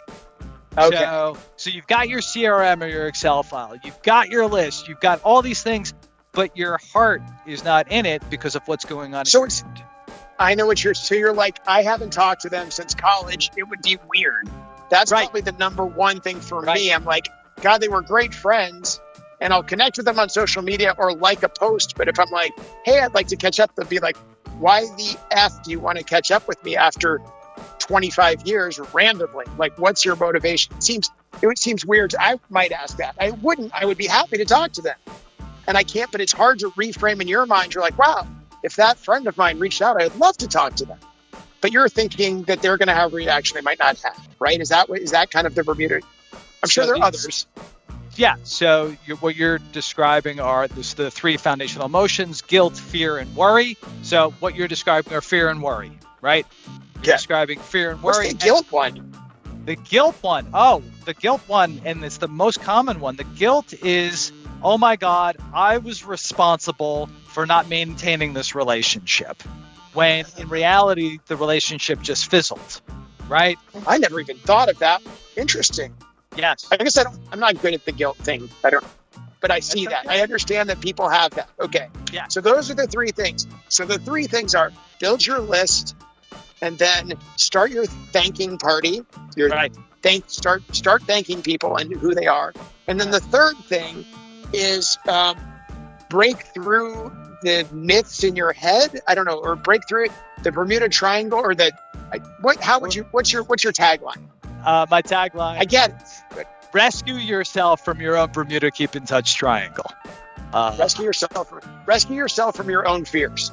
Okay. 0.78 0.96
So, 0.96 1.38
so 1.58 1.70
you've 1.70 1.88
got 1.88 2.08
your 2.08 2.22
CRM 2.22 2.82
or 2.82 2.88
your 2.88 3.08
Excel 3.08 3.44
file, 3.44 3.76
you've 3.84 4.02
got 4.04 4.30
your 4.30 4.48
list, 4.48 4.88
you've 4.88 5.02
got 5.02 5.22
all 5.24 5.42
these 5.42 5.62
things, 5.62 5.94
but 6.32 6.56
your 6.56 6.80
heart 6.94 7.22
is 7.46 7.66
not 7.66 7.92
in 7.92 8.06
it 8.06 8.28
because 8.30 8.56
of 8.56 8.62
what's 8.68 8.86
going 8.86 9.14
on. 9.14 9.26
So 9.26 9.44
it's, 9.44 9.66
I 10.40 10.56
know 10.56 10.66
what 10.66 10.82
you're. 10.82 10.94
So 10.94 11.14
you're 11.14 11.34
like, 11.34 11.60
I 11.68 11.84
haven't 11.84 12.14
talked 12.14 12.44
to 12.44 12.50
them 12.50 12.72
since 12.72 12.96
college. 12.96 13.52
It 13.58 13.68
would 13.68 13.82
be 13.82 13.98
weird. 14.08 14.50
That's 14.90 15.12
right. 15.12 15.24
probably 15.24 15.42
the 15.42 15.54
number 15.54 15.86
one 15.86 16.22
thing 16.22 16.40
for 16.40 16.62
right. 16.62 16.76
me. 16.76 16.94
I'm 16.94 17.06
like, 17.06 17.30
God, 17.62 17.80
they 17.80 17.88
were 17.88 18.02
great 18.02 18.34
friends, 18.34 19.00
and 19.40 19.54
I'll 19.54 19.64
connect 19.64 19.98
with 19.98 20.06
them 20.06 20.20
on 20.20 20.30
social 20.30 20.62
media 20.62 20.96
or 20.98 21.14
like 21.14 21.44
a 21.44 21.50
post. 21.50 21.96
But 21.98 22.08
if 22.08 22.20
I'm 22.20 22.30
like, 22.32 22.54
hey, 22.86 23.00
I'd 23.00 23.14
like 23.14 23.28
to 23.28 23.36
catch 23.36 23.60
up, 23.60 23.76
they'll 23.76 23.88
be 23.88 24.00
like, 24.00 24.18
why 24.60 24.82
the 24.82 25.18
f 25.32 25.64
do 25.64 25.72
you 25.72 25.80
want 25.80 25.98
to 25.98 26.04
catch 26.04 26.32
up 26.32 26.48
with 26.48 26.64
me 26.64 26.76
after 26.76 27.22
25 27.80 28.46
years 28.48 28.80
randomly? 28.94 29.46
Like, 29.58 29.78
what's 29.78 30.06
your 30.06 30.16
motivation? 30.16 30.76
It 30.76 30.84
seems 30.84 31.10
it 31.42 31.58
seems 31.58 31.86
weird. 31.86 32.14
I 32.20 32.40
might 32.50 32.72
ask 32.72 32.98
that. 32.98 33.16
I 33.20 33.32
wouldn't. 33.32 33.72
I 33.74 33.86
would 33.86 33.98
be 33.98 34.08
happy 34.08 34.38
to 34.38 34.46
talk 34.46 34.74
to 34.74 34.82
them, 34.82 34.98
and 35.68 35.78
I 35.78 35.84
can't. 35.84 36.12
But 36.12 36.22
it's 36.22 36.34
hard 36.34 36.60
to 36.60 36.70
reframe 36.72 37.22
in 37.22 37.28
your 37.28 37.46
mind. 37.46 37.74
You're 37.74 37.84
like, 37.84 37.98
wow, 37.98 38.28
if 38.62 38.76
that 38.78 38.98
friend 38.98 39.28
of 39.28 39.38
mine 39.38 39.60
reached 39.60 39.82
out, 39.82 40.02
I'd 40.02 40.16
love 40.16 40.38
to 40.38 40.48
talk 40.48 40.76
to 40.76 40.86
them. 40.86 41.00
But 41.64 41.72
you're 41.72 41.88
thinking 41.88 42.44
that 42.44 42.62
they're 42.62 42.78
going 42.78 42.90
to 42.90 42.94
have 42.94 43.14
a 43.14 43.16
reaction 43.16 43.56
they 43.56 43.62
might 43.62 43.80
not 43.80 43.98
have, 44.02 44.28
right? 44.38 44.60
Is 44.60 44.68
that 44.68 44.90
is 44.90 45.12
that 45.12 45.32
kind 45.32 45.48
of 45.48 45.56
the 45.56 45.64
Bermuda? 45.64 46.02
I'm 46.62 46.68
sure 46.68 46.86
there 46.86 46.96
are 46.96 47.04
others. 47.04 47.48
Yeah. 48.18 48.36
So 48.44 48.98
you're, 49.06 49.16
what 49.18 49.38
you're 49.38 49.60
describing 49.72 50.42
are 50.42 50.68
this, 50.68 50.94
the 50.94 51.10
three 51.10 51.38
foundational 51.38 51.86
emotions: 51.86 52.42
guilt, 52.42 52.76
fear, 52.76 53.18
and 53.18 53.34
worry. 53.34 53.78
So 54.02 54.32
what 54.42 54.56
you're 54.56 54.68
describing 54.68 55.14
are 55.14 55.22
fear 55.22 55.48
and 55.48 55.64
worry, 55.64 55.98
right? 56.20 56.46
You're 56.96 57.06
yeah. 57.06 57.12
describing 57.14 57.60
fear 57.60 57.92
and 57.92 58.04
worry. 58.04 58.28
What's 58.28 58.34
the 58.34 58.46
guilt 58.46 58.70
one? 58.70 59.16
The 59.64 59.78
guilt 59.78 60.18
one. 60.22 60.50
Oh, 60.54 60.84
the 61.06 61.14
guilt 61.14 61.44
one, 61.48 61.80
and 61.86 62.04
it's 62.04 62.18
the 62.18 62.28
most 62.28 62.60
common 62.60 63.00
one. 63.00 63.16
The 63.16 63.24
guilt 63.24 63.74
is, 63.74 64.34
oh 64.62 64.78
my 64.78 64.98
God, 64.98 65.38
I 65.54 65.78
was 65.78 66.04
responsible 66.04 67.08
for 67.28 67.46
not 67.46 67.70
maintaining 67.70 68.34
this 68.34 68.54
relationship. 68.54 69.42
When 69.94 70.26
in 70.38 70.48
reality, 70.50 71.20
the 71.28 71.36
relationship 71.36 72.02
just 72.02 72.30
fizzled, 72.30 72.82
right? 73.28 73.58
I 73.86 73.98
never 73.98 74.20
even 74.20 74.38
thought 74.38 74.70
of 74.70 74.80
that. 74.80 75.02
Interesting. 75.36 75.94
Yes. 76.36 76.68
I 76.72 76.78
guess 76.78 76.98
I 76.98 77.04
don't, 77.04 77.20
I'm 77.32 77.40
not 77.40 77.62
good 77.62 77.74
at 77.74 77.86
the 77.86 77.92
guilt 77.92 78.18
thing. 78.18 78.50
I 78.64 78.72
don't, 78.72 78.84
but 79.40 79.52
I 79.52 79.60
see 79.60 79.86
that. 79.86 80.10
I 80.10 80.22
understand 80.22 80.70
that 80.70 80.82
people 80.82 81.08
have 81.10 81.32
that. 81.32 81.50
Okay. 81.60 81.90
Yeah. 82.12 82.28
So 82.28 82.42
those 82.42 82.72
are 82.72 82.74
the 82.74 82.88
three 82.88 83.12
things. 83.12 83.46
So 83.70 83.86
the 83.86 84.00
three 84.00 84.26
things 84.26 84.56
are 84.56 84.72
build 85.00 85.26
your 85.26 85.40
list, 85.40 85.96
and 86.62 86.78
then 86.78 87.14
start 87.36 87.72
your 87.72 87.86
thanking 87.86 88.58
party. 88.58 89.02
Your 89.36 89.50
right. 89.50 89.76
Thank 90.02 90.30
start 90.30 90.64
start 90.76 91.04
thanking 91.04 91.42
people 91.42 91.78
and 91.78 91.94
who 91.94 92.16
they 92.16 92.26
are. 92.28 92.54
And 92.88 93.00
then 93.00 93.12
the 93.12 93.20
third 93.20 93.58
thing 93.58 94.06
is 94.54 94.98
um, 95.08 95.38
break 96.10 96.38
through 96.54 97.12
the 97.44 97.68
myths 97.72 98.24
in 98.24 98.36
your 98.36 98.54
head. 98.54 99.00
I 99.08 99.16
don't 99.16 99.26
know, 99.26 99.38
or 99.38 99.56
break 99.56 99.88
through 99.88 100.08
the 100.42 100.52
Bermuda 100.52 100.90
Triangle, 100.90 101.40
or 101.40 101.54
the 101.54 101.72
what? 102.42 102.60
How 102.62 102.80
would 102.80 102.96
you? 102.96 103.06
What's 103.12 103.32
your 103.32 103.44
what's 103.44 103.64
your 103.64 103.74
tagline? 103.74 104.24
Uh, 104.66 104.86
my 104.90 105.02
tagline. 105.02 105.60
I 105.60 105.66
get 105.66 106.24
it. 106.38 106.48
Rescue 106.74 107.16
yourself 107.16 107.86
from 107.86 108.02
your 108.02 108.18
own 108.18 108.32
Bermuda 108.32 108.72
Keep 108.72 108.96
in 108.96 109.06
Touch 109.06 109.36
Triangle. 109.36 109.92
Uh, 110.52 110.76
rescue 110.80 111.06
yourself. 111.06 111.50
From, 111.50 111.62
rescue 111.86 112.16
yourself 112.16 112.56
from 112.56 112.70
your 112.70 112.88
own 112.88 113.06
fears. 113.06 113.52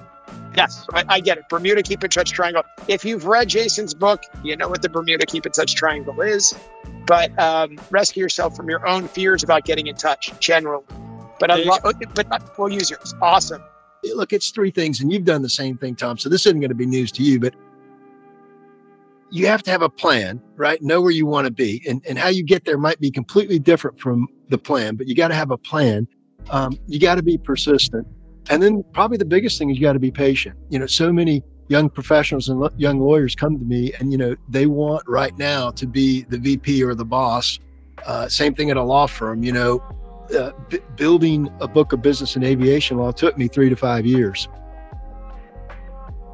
Yes, 0.56 0.86
I, 0.92 1.04
I, 1.08 1.20
get 1.20 1.38
it. 1.38 1.48
Bermuda 1.48 1.82
Keep 1.82 2.04
in 2.04 2.10
Touch 2.10 2.30
Triangle. 2.30 2.62
If 2.88 3.04
you've 3.04 3.24
read 3.24 3.48
Jason's 3.48 3.94
book, 3.94 4.22
you 4.42 4.56
know 4.56 4.68
what 4.68 4.82
the 4.82 4.88
Bermuda 4.88 5.26
Keep 5.26 5.46
in 5.46 5.52
Touch 5.52 5.74
Triangle 5.74 6.20
is. 6.22 6.54
But 7.06 7.36
um, 7.38 7.78
rescue 7.90 8.22
yourself 8.22 8.56
from 8.56 8.68
your 8.68 8.86
own 8.86 9.08
fears 9.08 9.42
about 9.42 9.64
getting 9.64 9.86
in 9.86 9.96
touch, 9.96 10.32
generally. 10.40 10.84
But 11.38 11.50
I 11.50 11.56
love, 11.62 11.82
but 12.14 12.58
we'll 12.58 12.68
use 12.68 12.90
yours. 12.90 13.14
Awesome. 13.20 13.62
Look, 14.02 14.32
it's 14.32 14.50
three 14.50 14.70
things, 14.70 15.00
and 15.00 15.12
you've 15.12 15.24
done 15.24 15.42
the 15.42 15.50
same 15.50 15.76
thing, 15.76 15.94
Tom. 15.94 16.18
So 16.18 16.28
this 16.28 16.46
isn't 16.46 16.60
going 16.60 16.70
to 16.70 16.74
be 16.74 16.86
news 16.86 17.12
to 17.12 17.22
you, 17.22 17.38
but 17.38 17.54
you 19.30 19.46
have 19.46 19.62
to 19.64 19.70
have 19.70 19.82
a 19.82 19.88
plan, 19.88 20.40
right? 20.56 20.80
Know 20.82 21.00
where 21.00 21.10
you 21.10 21.26
want 21.26 21.46
to 21.46 21.52
be, 21.52 21.82
and 21.88 22.04
and 22.08 22.18
how 22.18 22.28
you 22.28 22.42
get 22.42 22.64
there 22.64 22.78
might 22.78 23.00
be 23.00 23.10
completely 23.10 23.58
different 23.58 24.00
from 24.00 24.26
the 24.48 24.58
plan, 24.58 24.96
but 24.96 25.06
you 25.06 25.14
got 25.14 25.28
to 25.28 25.34
have 25.34 25.50
a 25.50 25.58
plan. 25.58 26.06
Um, 26.50 26.78
you 26.86 26.98
got 26.98 27.16
to 27.16 27.22
be 27.22 27.38
persistent, 27.38 28.06
and 28.48 28.62
then 28.62 28.82
probably 28.92 29.18
the 29.18 29.24
biggest 29.24 29.58
thing 29.58 29.70
is 29.70 29.76
you 29.76 29.82
got 29.82 29.92
to 29.92 29.98
be 29.98 30.10
patient. 30.10 30.56
You 30.68 30.78
know, 30.78 30.86
so 30.86 31.12
many 31.12 31.42
young 31.68 31.88
professionals 31.88 32.48
and 32.48 32.60
lo- 32.60 32.70
young 32.76 32.98
lawyers 32.98 33.34
come 33.34 33.58
to 33.58 33.64
me, 33.64 33.92
and 34.00 34.10
you 34.10 34.18
know 34.18 34.34
they 34.48 34.66
want 34.66 35.02
right 35.06 35.36
now 35.38 35.70
to 35.72 35.86
be 35.86 36.22
the 36.22 36.38
VP 36.38 36.82
or 36.82 36.94
the 36.94 37.04
boss. 37.04 37.58
Uh, 38.06 38.28
same 38.28 38.54
thing 38.54 38.70
at 38.70 38.76
a 38.76 38.82
law 38.82 39.06
firm. 39.06 39.42
You 39.44 39.52
know, 39.52 39.82
uh, 40.34 40.52
b- 40.68 40.80
building 40.96 41.48
a 41.60 41.68
book 41.68 41.92
of 41.92 42.02
business 42.02 42.36
and 42.36 42.44
aviation 42.44 42.98
law 42.98 43.12
took 43.12 43.36
me 43.36 43.48
three 43.48 43.68
to 43.68 43.76
five 43.76 44.06
years. 44.06 44.48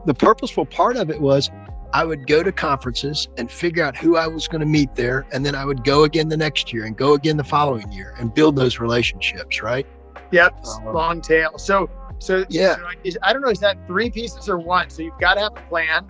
The 0.06 0.14
purposeful 0.14 0.66
part 0.66 0.96
of 0.96 1.10
it 1.10 1.20
was 1.20 1.50
I 1.92 2.04
would 2.04 2.26
go 2.26 2.42
to 2.42 2.52
conferences 2.52 3.28
and 3.38 3.50
figure 3.50 3.82
out 3.82 3.96
who 3.96 4.16
I 4.16 4.26
was 4.26 4.48
going 4.48 4.60
to 4.60 4.66
meet 4.66 4.94
there. 4.94 5.26
And 5.32 5.44
then 5.44 5.54
I 5.54 5.64
would 5.64 5.84
go 5.84 6.04
again 6.04 6.28
the 6.28 6.36
next 6.36 6.72
year 6.72 6.84
and 6.84 6.96
go 6.96 7.14
again 7.14 7.36
the 7.36 7.44
following 7.44 7.90
year 7.90 8.14
and 8.18 8.32
build 8.32 8.56
those 8.56 8.78
relationships, 8.78 9.62
right? 9.62 9.86
Yep. 10.30 10.64
Um, 10.66 10.94
long 10.94 11.20
tail. 11.20 11.56
So, 11.58 11.88
so, 12.18 12.44
yeah. 12.48 12.76
So 12.76 12.88
is, 13.04 13.18
I 13.22 13.32
don't 13.32 13.42
know, 13.42 13.48
is 13.48 13.60
that 13.60 13.78
three 13.86 14.10
pieces 14.10 14.48
or 14.48 14.58
one? 14.58 14.90
So 14.90 15.02
you've 15.02 15.18
got 15.18 15.34
to 15.34 15.40
have 15.40 15.56
a 15.56 15.68
plan, 15.68 16.06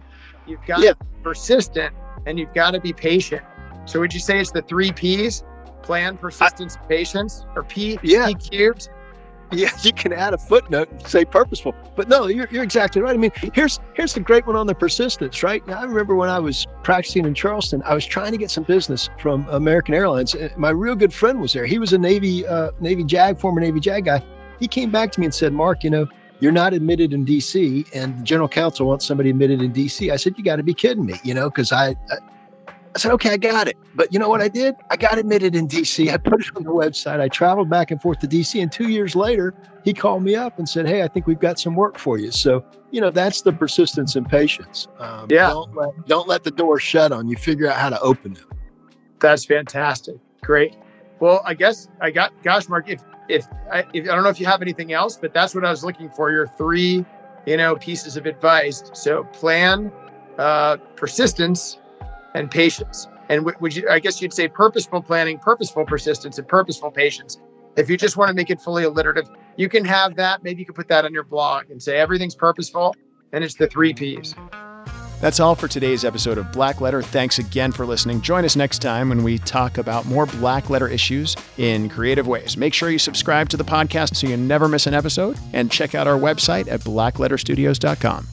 you've 0.46 0.64
got 0.66 0.80
yeah. 0.80 0.90
to 0.90 0.96
be 0.96 1.22
persistent, 1.22 1.94
and 2.26 2.38
you've 2.38 2.54
got 2.54 2.72
to 2.72 2.80
be 2.80 2.92
patient. 2.92 3.42
So 3.84 4.00
would 4.00 4.12
you 4.12 4.20
say 4.20 4.40
it's 4.40 4.50
the 4.50 4.62
three 4.62 4.92
P's? 4.92 5.44
Plan, 5.86 6.16
persistence, 6.18 6.76
I, 6.76 6.86
patience, 6.86 7.46
or 7.54 7.62
P, 7.62 7.98
yeah. 8.02 8.26
P 8.26 8.34
cubed. 8.34 8.88
Yeah, 9.52 9.70
you 9.82 9.92
can 9.92 10.12
add 10.12 10.34
a 10.34 10.38
footnote 10.38 10.90
and 10.90 11.06
say 11.06 11.24
purposeful. 11.24 11.74
But 11.94 12.08
no, 12.08 12.26
you're, 12.26 12.48
you're 12.50 12.64
exactly 12.64 13.00
right. 13.00 13.14
I 13.14 13.16
mean, 13.16 13.30
here's 13.54 13.78
here's 13.94 14.12
the 14.12 14.20
great 14.20 14.46
one 14.46 14.56
on 14.56 14.66
the 14.66 14.74
persistence, 14.74 15.42
right? 15.42 15.66
Now, 15.66 15.80
I 15.80 15.84
remember 15.84 16.16
when 16.16 16.28
I 16.28 16.40
was 16.40 16.66
practicing 16.82 17.24
in 17.24 17.34
Charleston, 17.34 17.82
I 17.84 17.94
was 17.94 18.04
trying 18.04 18.32
to 18.32 18.38
get 18.38 18.50
some 18.50 18.64
business 18.64 19.08
from 19.18 19.46
American 19.48 19.94
Airlines. 19.94 20.34
My 20.56 20.70
real 20.70 20.96
good 20.96 21.14
friend 21.14 21.40
was 21.40 21.52
there. 21.52 21.64
He 21.64 21.78
was 21.78 21.92
a 21.92 21.98
Navy 21.98 22.46
uh, 22.46 22.72
Navy 22.80 23.04
JAG, 23.04 23.38
former 23.38 23.60
Navy 23.60 23.80
JAG 23.80 24.04
guy. 24.04 24.22
He 24.58 24.66
came 24.66 24.90
back 24.90 25.12
to 25.12 25.20
me 25.20 25.26
and 25.26 25.34
said, 25.34 25.52
Mark, 25.52 25.84
you 25.84 25.90
know, 25.90 26.08
you're 26.40 26.52
not 26.52 26.72
admitted 26.72 27.12
in 27.12 27.24
DC 27.24 27.86
and 27.94 28.18
the 28.18 28.22
general 28.22 28.48
counsel 28.48 28.86
wants 28.86 29.06
somebody 29.06 29.30
admitted 29.30 29.62
in 29.62 29.72
DC. 29.72 30.10
I 30.10 30.16
said, 30.16 30.36
you 30.36 30.44
got 30.44 30.56
to 30.56 30.62
be 30.62 30.74
kidding 30.74 31.04
me, 31.04 31.14
you 31.24 31.34
know, 31.34 31.50
because 31.50 31.72
I, 31.72 31.90
I 32.10 32.16
I 32.96 32.98
said, 32.98 33.12
okay, 33.12 33.28
I 33.28 33.36
got 33.36 33.68
it. 33.68 33.76
But 33.94 34.10
you 34.10 34.18
know 34.18 34.30
what 34.30 34.40
I 34.40 34.48
did? 34.48 34.74
I 34.88 34.96
got 34.96 35.18
admitted 35.18 35.54
in 35.54 35.68
DC. 35.68 36.10
I 36.10 36.16
put 36.16 36.40
it 36.40 36.56
on 36.56 36.62
the 36.62 36.70
website. 36.70 37.20
I 37.20 37.28
traveled 37.28 37.68
back 37.68 37.90
and 37.90 38.00
forth 38.00 38.20
to 38.20 38.26
DC. 38.26 38.62
And 38.62 38.72
two 38.72 38.88
years 38.88 39.14
later, 39.14 39.52
he 39.84 39.92
called 39.92 40.22
me 40.22 40.34
up 40.34 40.58
and 40.58 40.66
said, 40.66 40.86
hey, 40.86 41.02
I 41.02 41.08
think 41.08 41.26
we've 41.26 41.38
got 41.38 41.60
some 41.60 41.74
work 41.74 41.98
for 41.98 42.16
you. 42.16 42.30
So, 42.30 42.64
you 42.92 43.02
know, 43.02 43.10
that's 43.10 43.42
the 43.42 43.52
persistence 43.52 44.16
and 44.16 44.26
patience. 44.26 44.88
Um, 44.98 45.26
yeah. 45.28 45.50
Don't 45.50 45.76
let, 45.76 46.06
don't 46.06 46.26
let 46.26 46.42
the 46.42 46.50
door 46.50 46.80
shut 46.80 47.12
on 47.12 47.28
you. 47.28 47.36
Figure 47.36 47.68
out 47.68 47.76
how 47.76 47.90
to 47.90 48.00
open 48.00 48.32
it. 48.32 48.44
That's 49.20 49.44
fantastic. 49.44 50.16
Great. 50.40 50.74
Well, 51.20 51.42
I 51.44 51.52
guess 51.52 51.88
I 52.00 52.10
got, 52.10 52.32
gosh, 52.42 52.66
Mark, 52.66 52.88
if, 52.88 53.02
if 53.28 53.46
I, 53.70 53.80
if 53.92 54.04
I 54.04 54.14
don't 54.14 54.22
know 54.22 54.30
if 54.30 54.40
you 54.40 54.46
have 54.46 54.62
anything 54.62 54.94
else, 54.94 55.18
but 55.18 55.34
that's 55.34 55.54
what 55.54 55.66
I 55.66 55.70
was 55.70 55.84
looking 55.84 56.08
for. 56.08 56.30
Your 56.30 56.46
three, 56.46 57.04
you 57.44 57.58
know, 57.58 57.76
pieces 57.76 58.16
of 58.16 58.24
advice. 58.24 58.84
So 58.94 59.24
plan, 59.24 59.92
uh, 60.38 60.78
persistence, 60.96 61.76
and 62.36 62.50
patience. 62.50 63.08
And 63.28 63.44
would 63.44 63.74
you, 63.74 63.88
I 63.88 63.98
guess 63.98 64.22
you'd 64.22 64.32
say 64.32 64.46
purposeful 64.46 65.02
planning, 65.02 65.38
purposeful 65.38 65.84
persistence, 65.84 66.38
and 66.38 66.46
purposeful 66.46 66.92
patience. 66.92 67.40
If 67.76 67.90
you 67.90 67.96
just 67.96 68.16
want 68.16 68.28
to 68.28 68.34
make 68.34 68.50
it 68.50 68.60
fully 68.60 68.84
alliterative, 68.84 69.28
you 69.56 69.68
can 69.68 69.84
have 69.84 70.14
that. 70.16 70.44
Maybe 70.44 70.60
you 70.60 70.66
can 70.66 70.74
put 70.74 70.88
that 70.88 71.04
on 71.04 71.12
your 71.12 71.24
blog 71.24 71.70
and 71.70 71.82
say 71.82 71.96
everything's 71.96 72.34
purposeful 72.34 72.94
and 73.32 73.42
it's 73.42 73.54
the 73.54 73.66
three 73.66 73.92
P's. 73.92 74.34
That's 75.20 75.40
all 75.40 75.54
for 75.54 75.66
today's 75.66 76.04
episode 76.04 76.36
of 76.36 76.52
Black 76.52 76.82
Letter. 76.82 77.02
Thanks 77.02 77.38
again 77.38 77.72
for 77.72 77.86
listening. 77.86 78.20
Join 78.20 78.44
us 78.44 78.54
next 78.54 78.80
time 78.80 79.08
when 79.08 79.22
we 79.22 79.38
talk 79.38 79.78
about 79.78 80.04
more 80.04 80.26
Black 80.26 80.68
Letter 80.68 80.88
issues 80.88 81.34
in 81.56 81.88
creative 81.88 82.26
ways. 82.26 82.56
Make 82.56 82.74
sure 82.74 82.90
you 82.90 82.98
subscribe 82.98 83.48
to 83.48 83.56
the 83.56 83.64
podcast 83.64 84.16
so 84.16 84.26
you 84.26 84.36
never 84.36 84.68
miss 84.68 84.86
an 84.86 84.92
episode 84.94 85.38
and 85.54 85.70
check 85.70 85.94
out 85.94 86.06
our 86.06 86.18
website 86.18 86.68
at 86.68 86.80
blackletterstudios.com. 86.80 88.28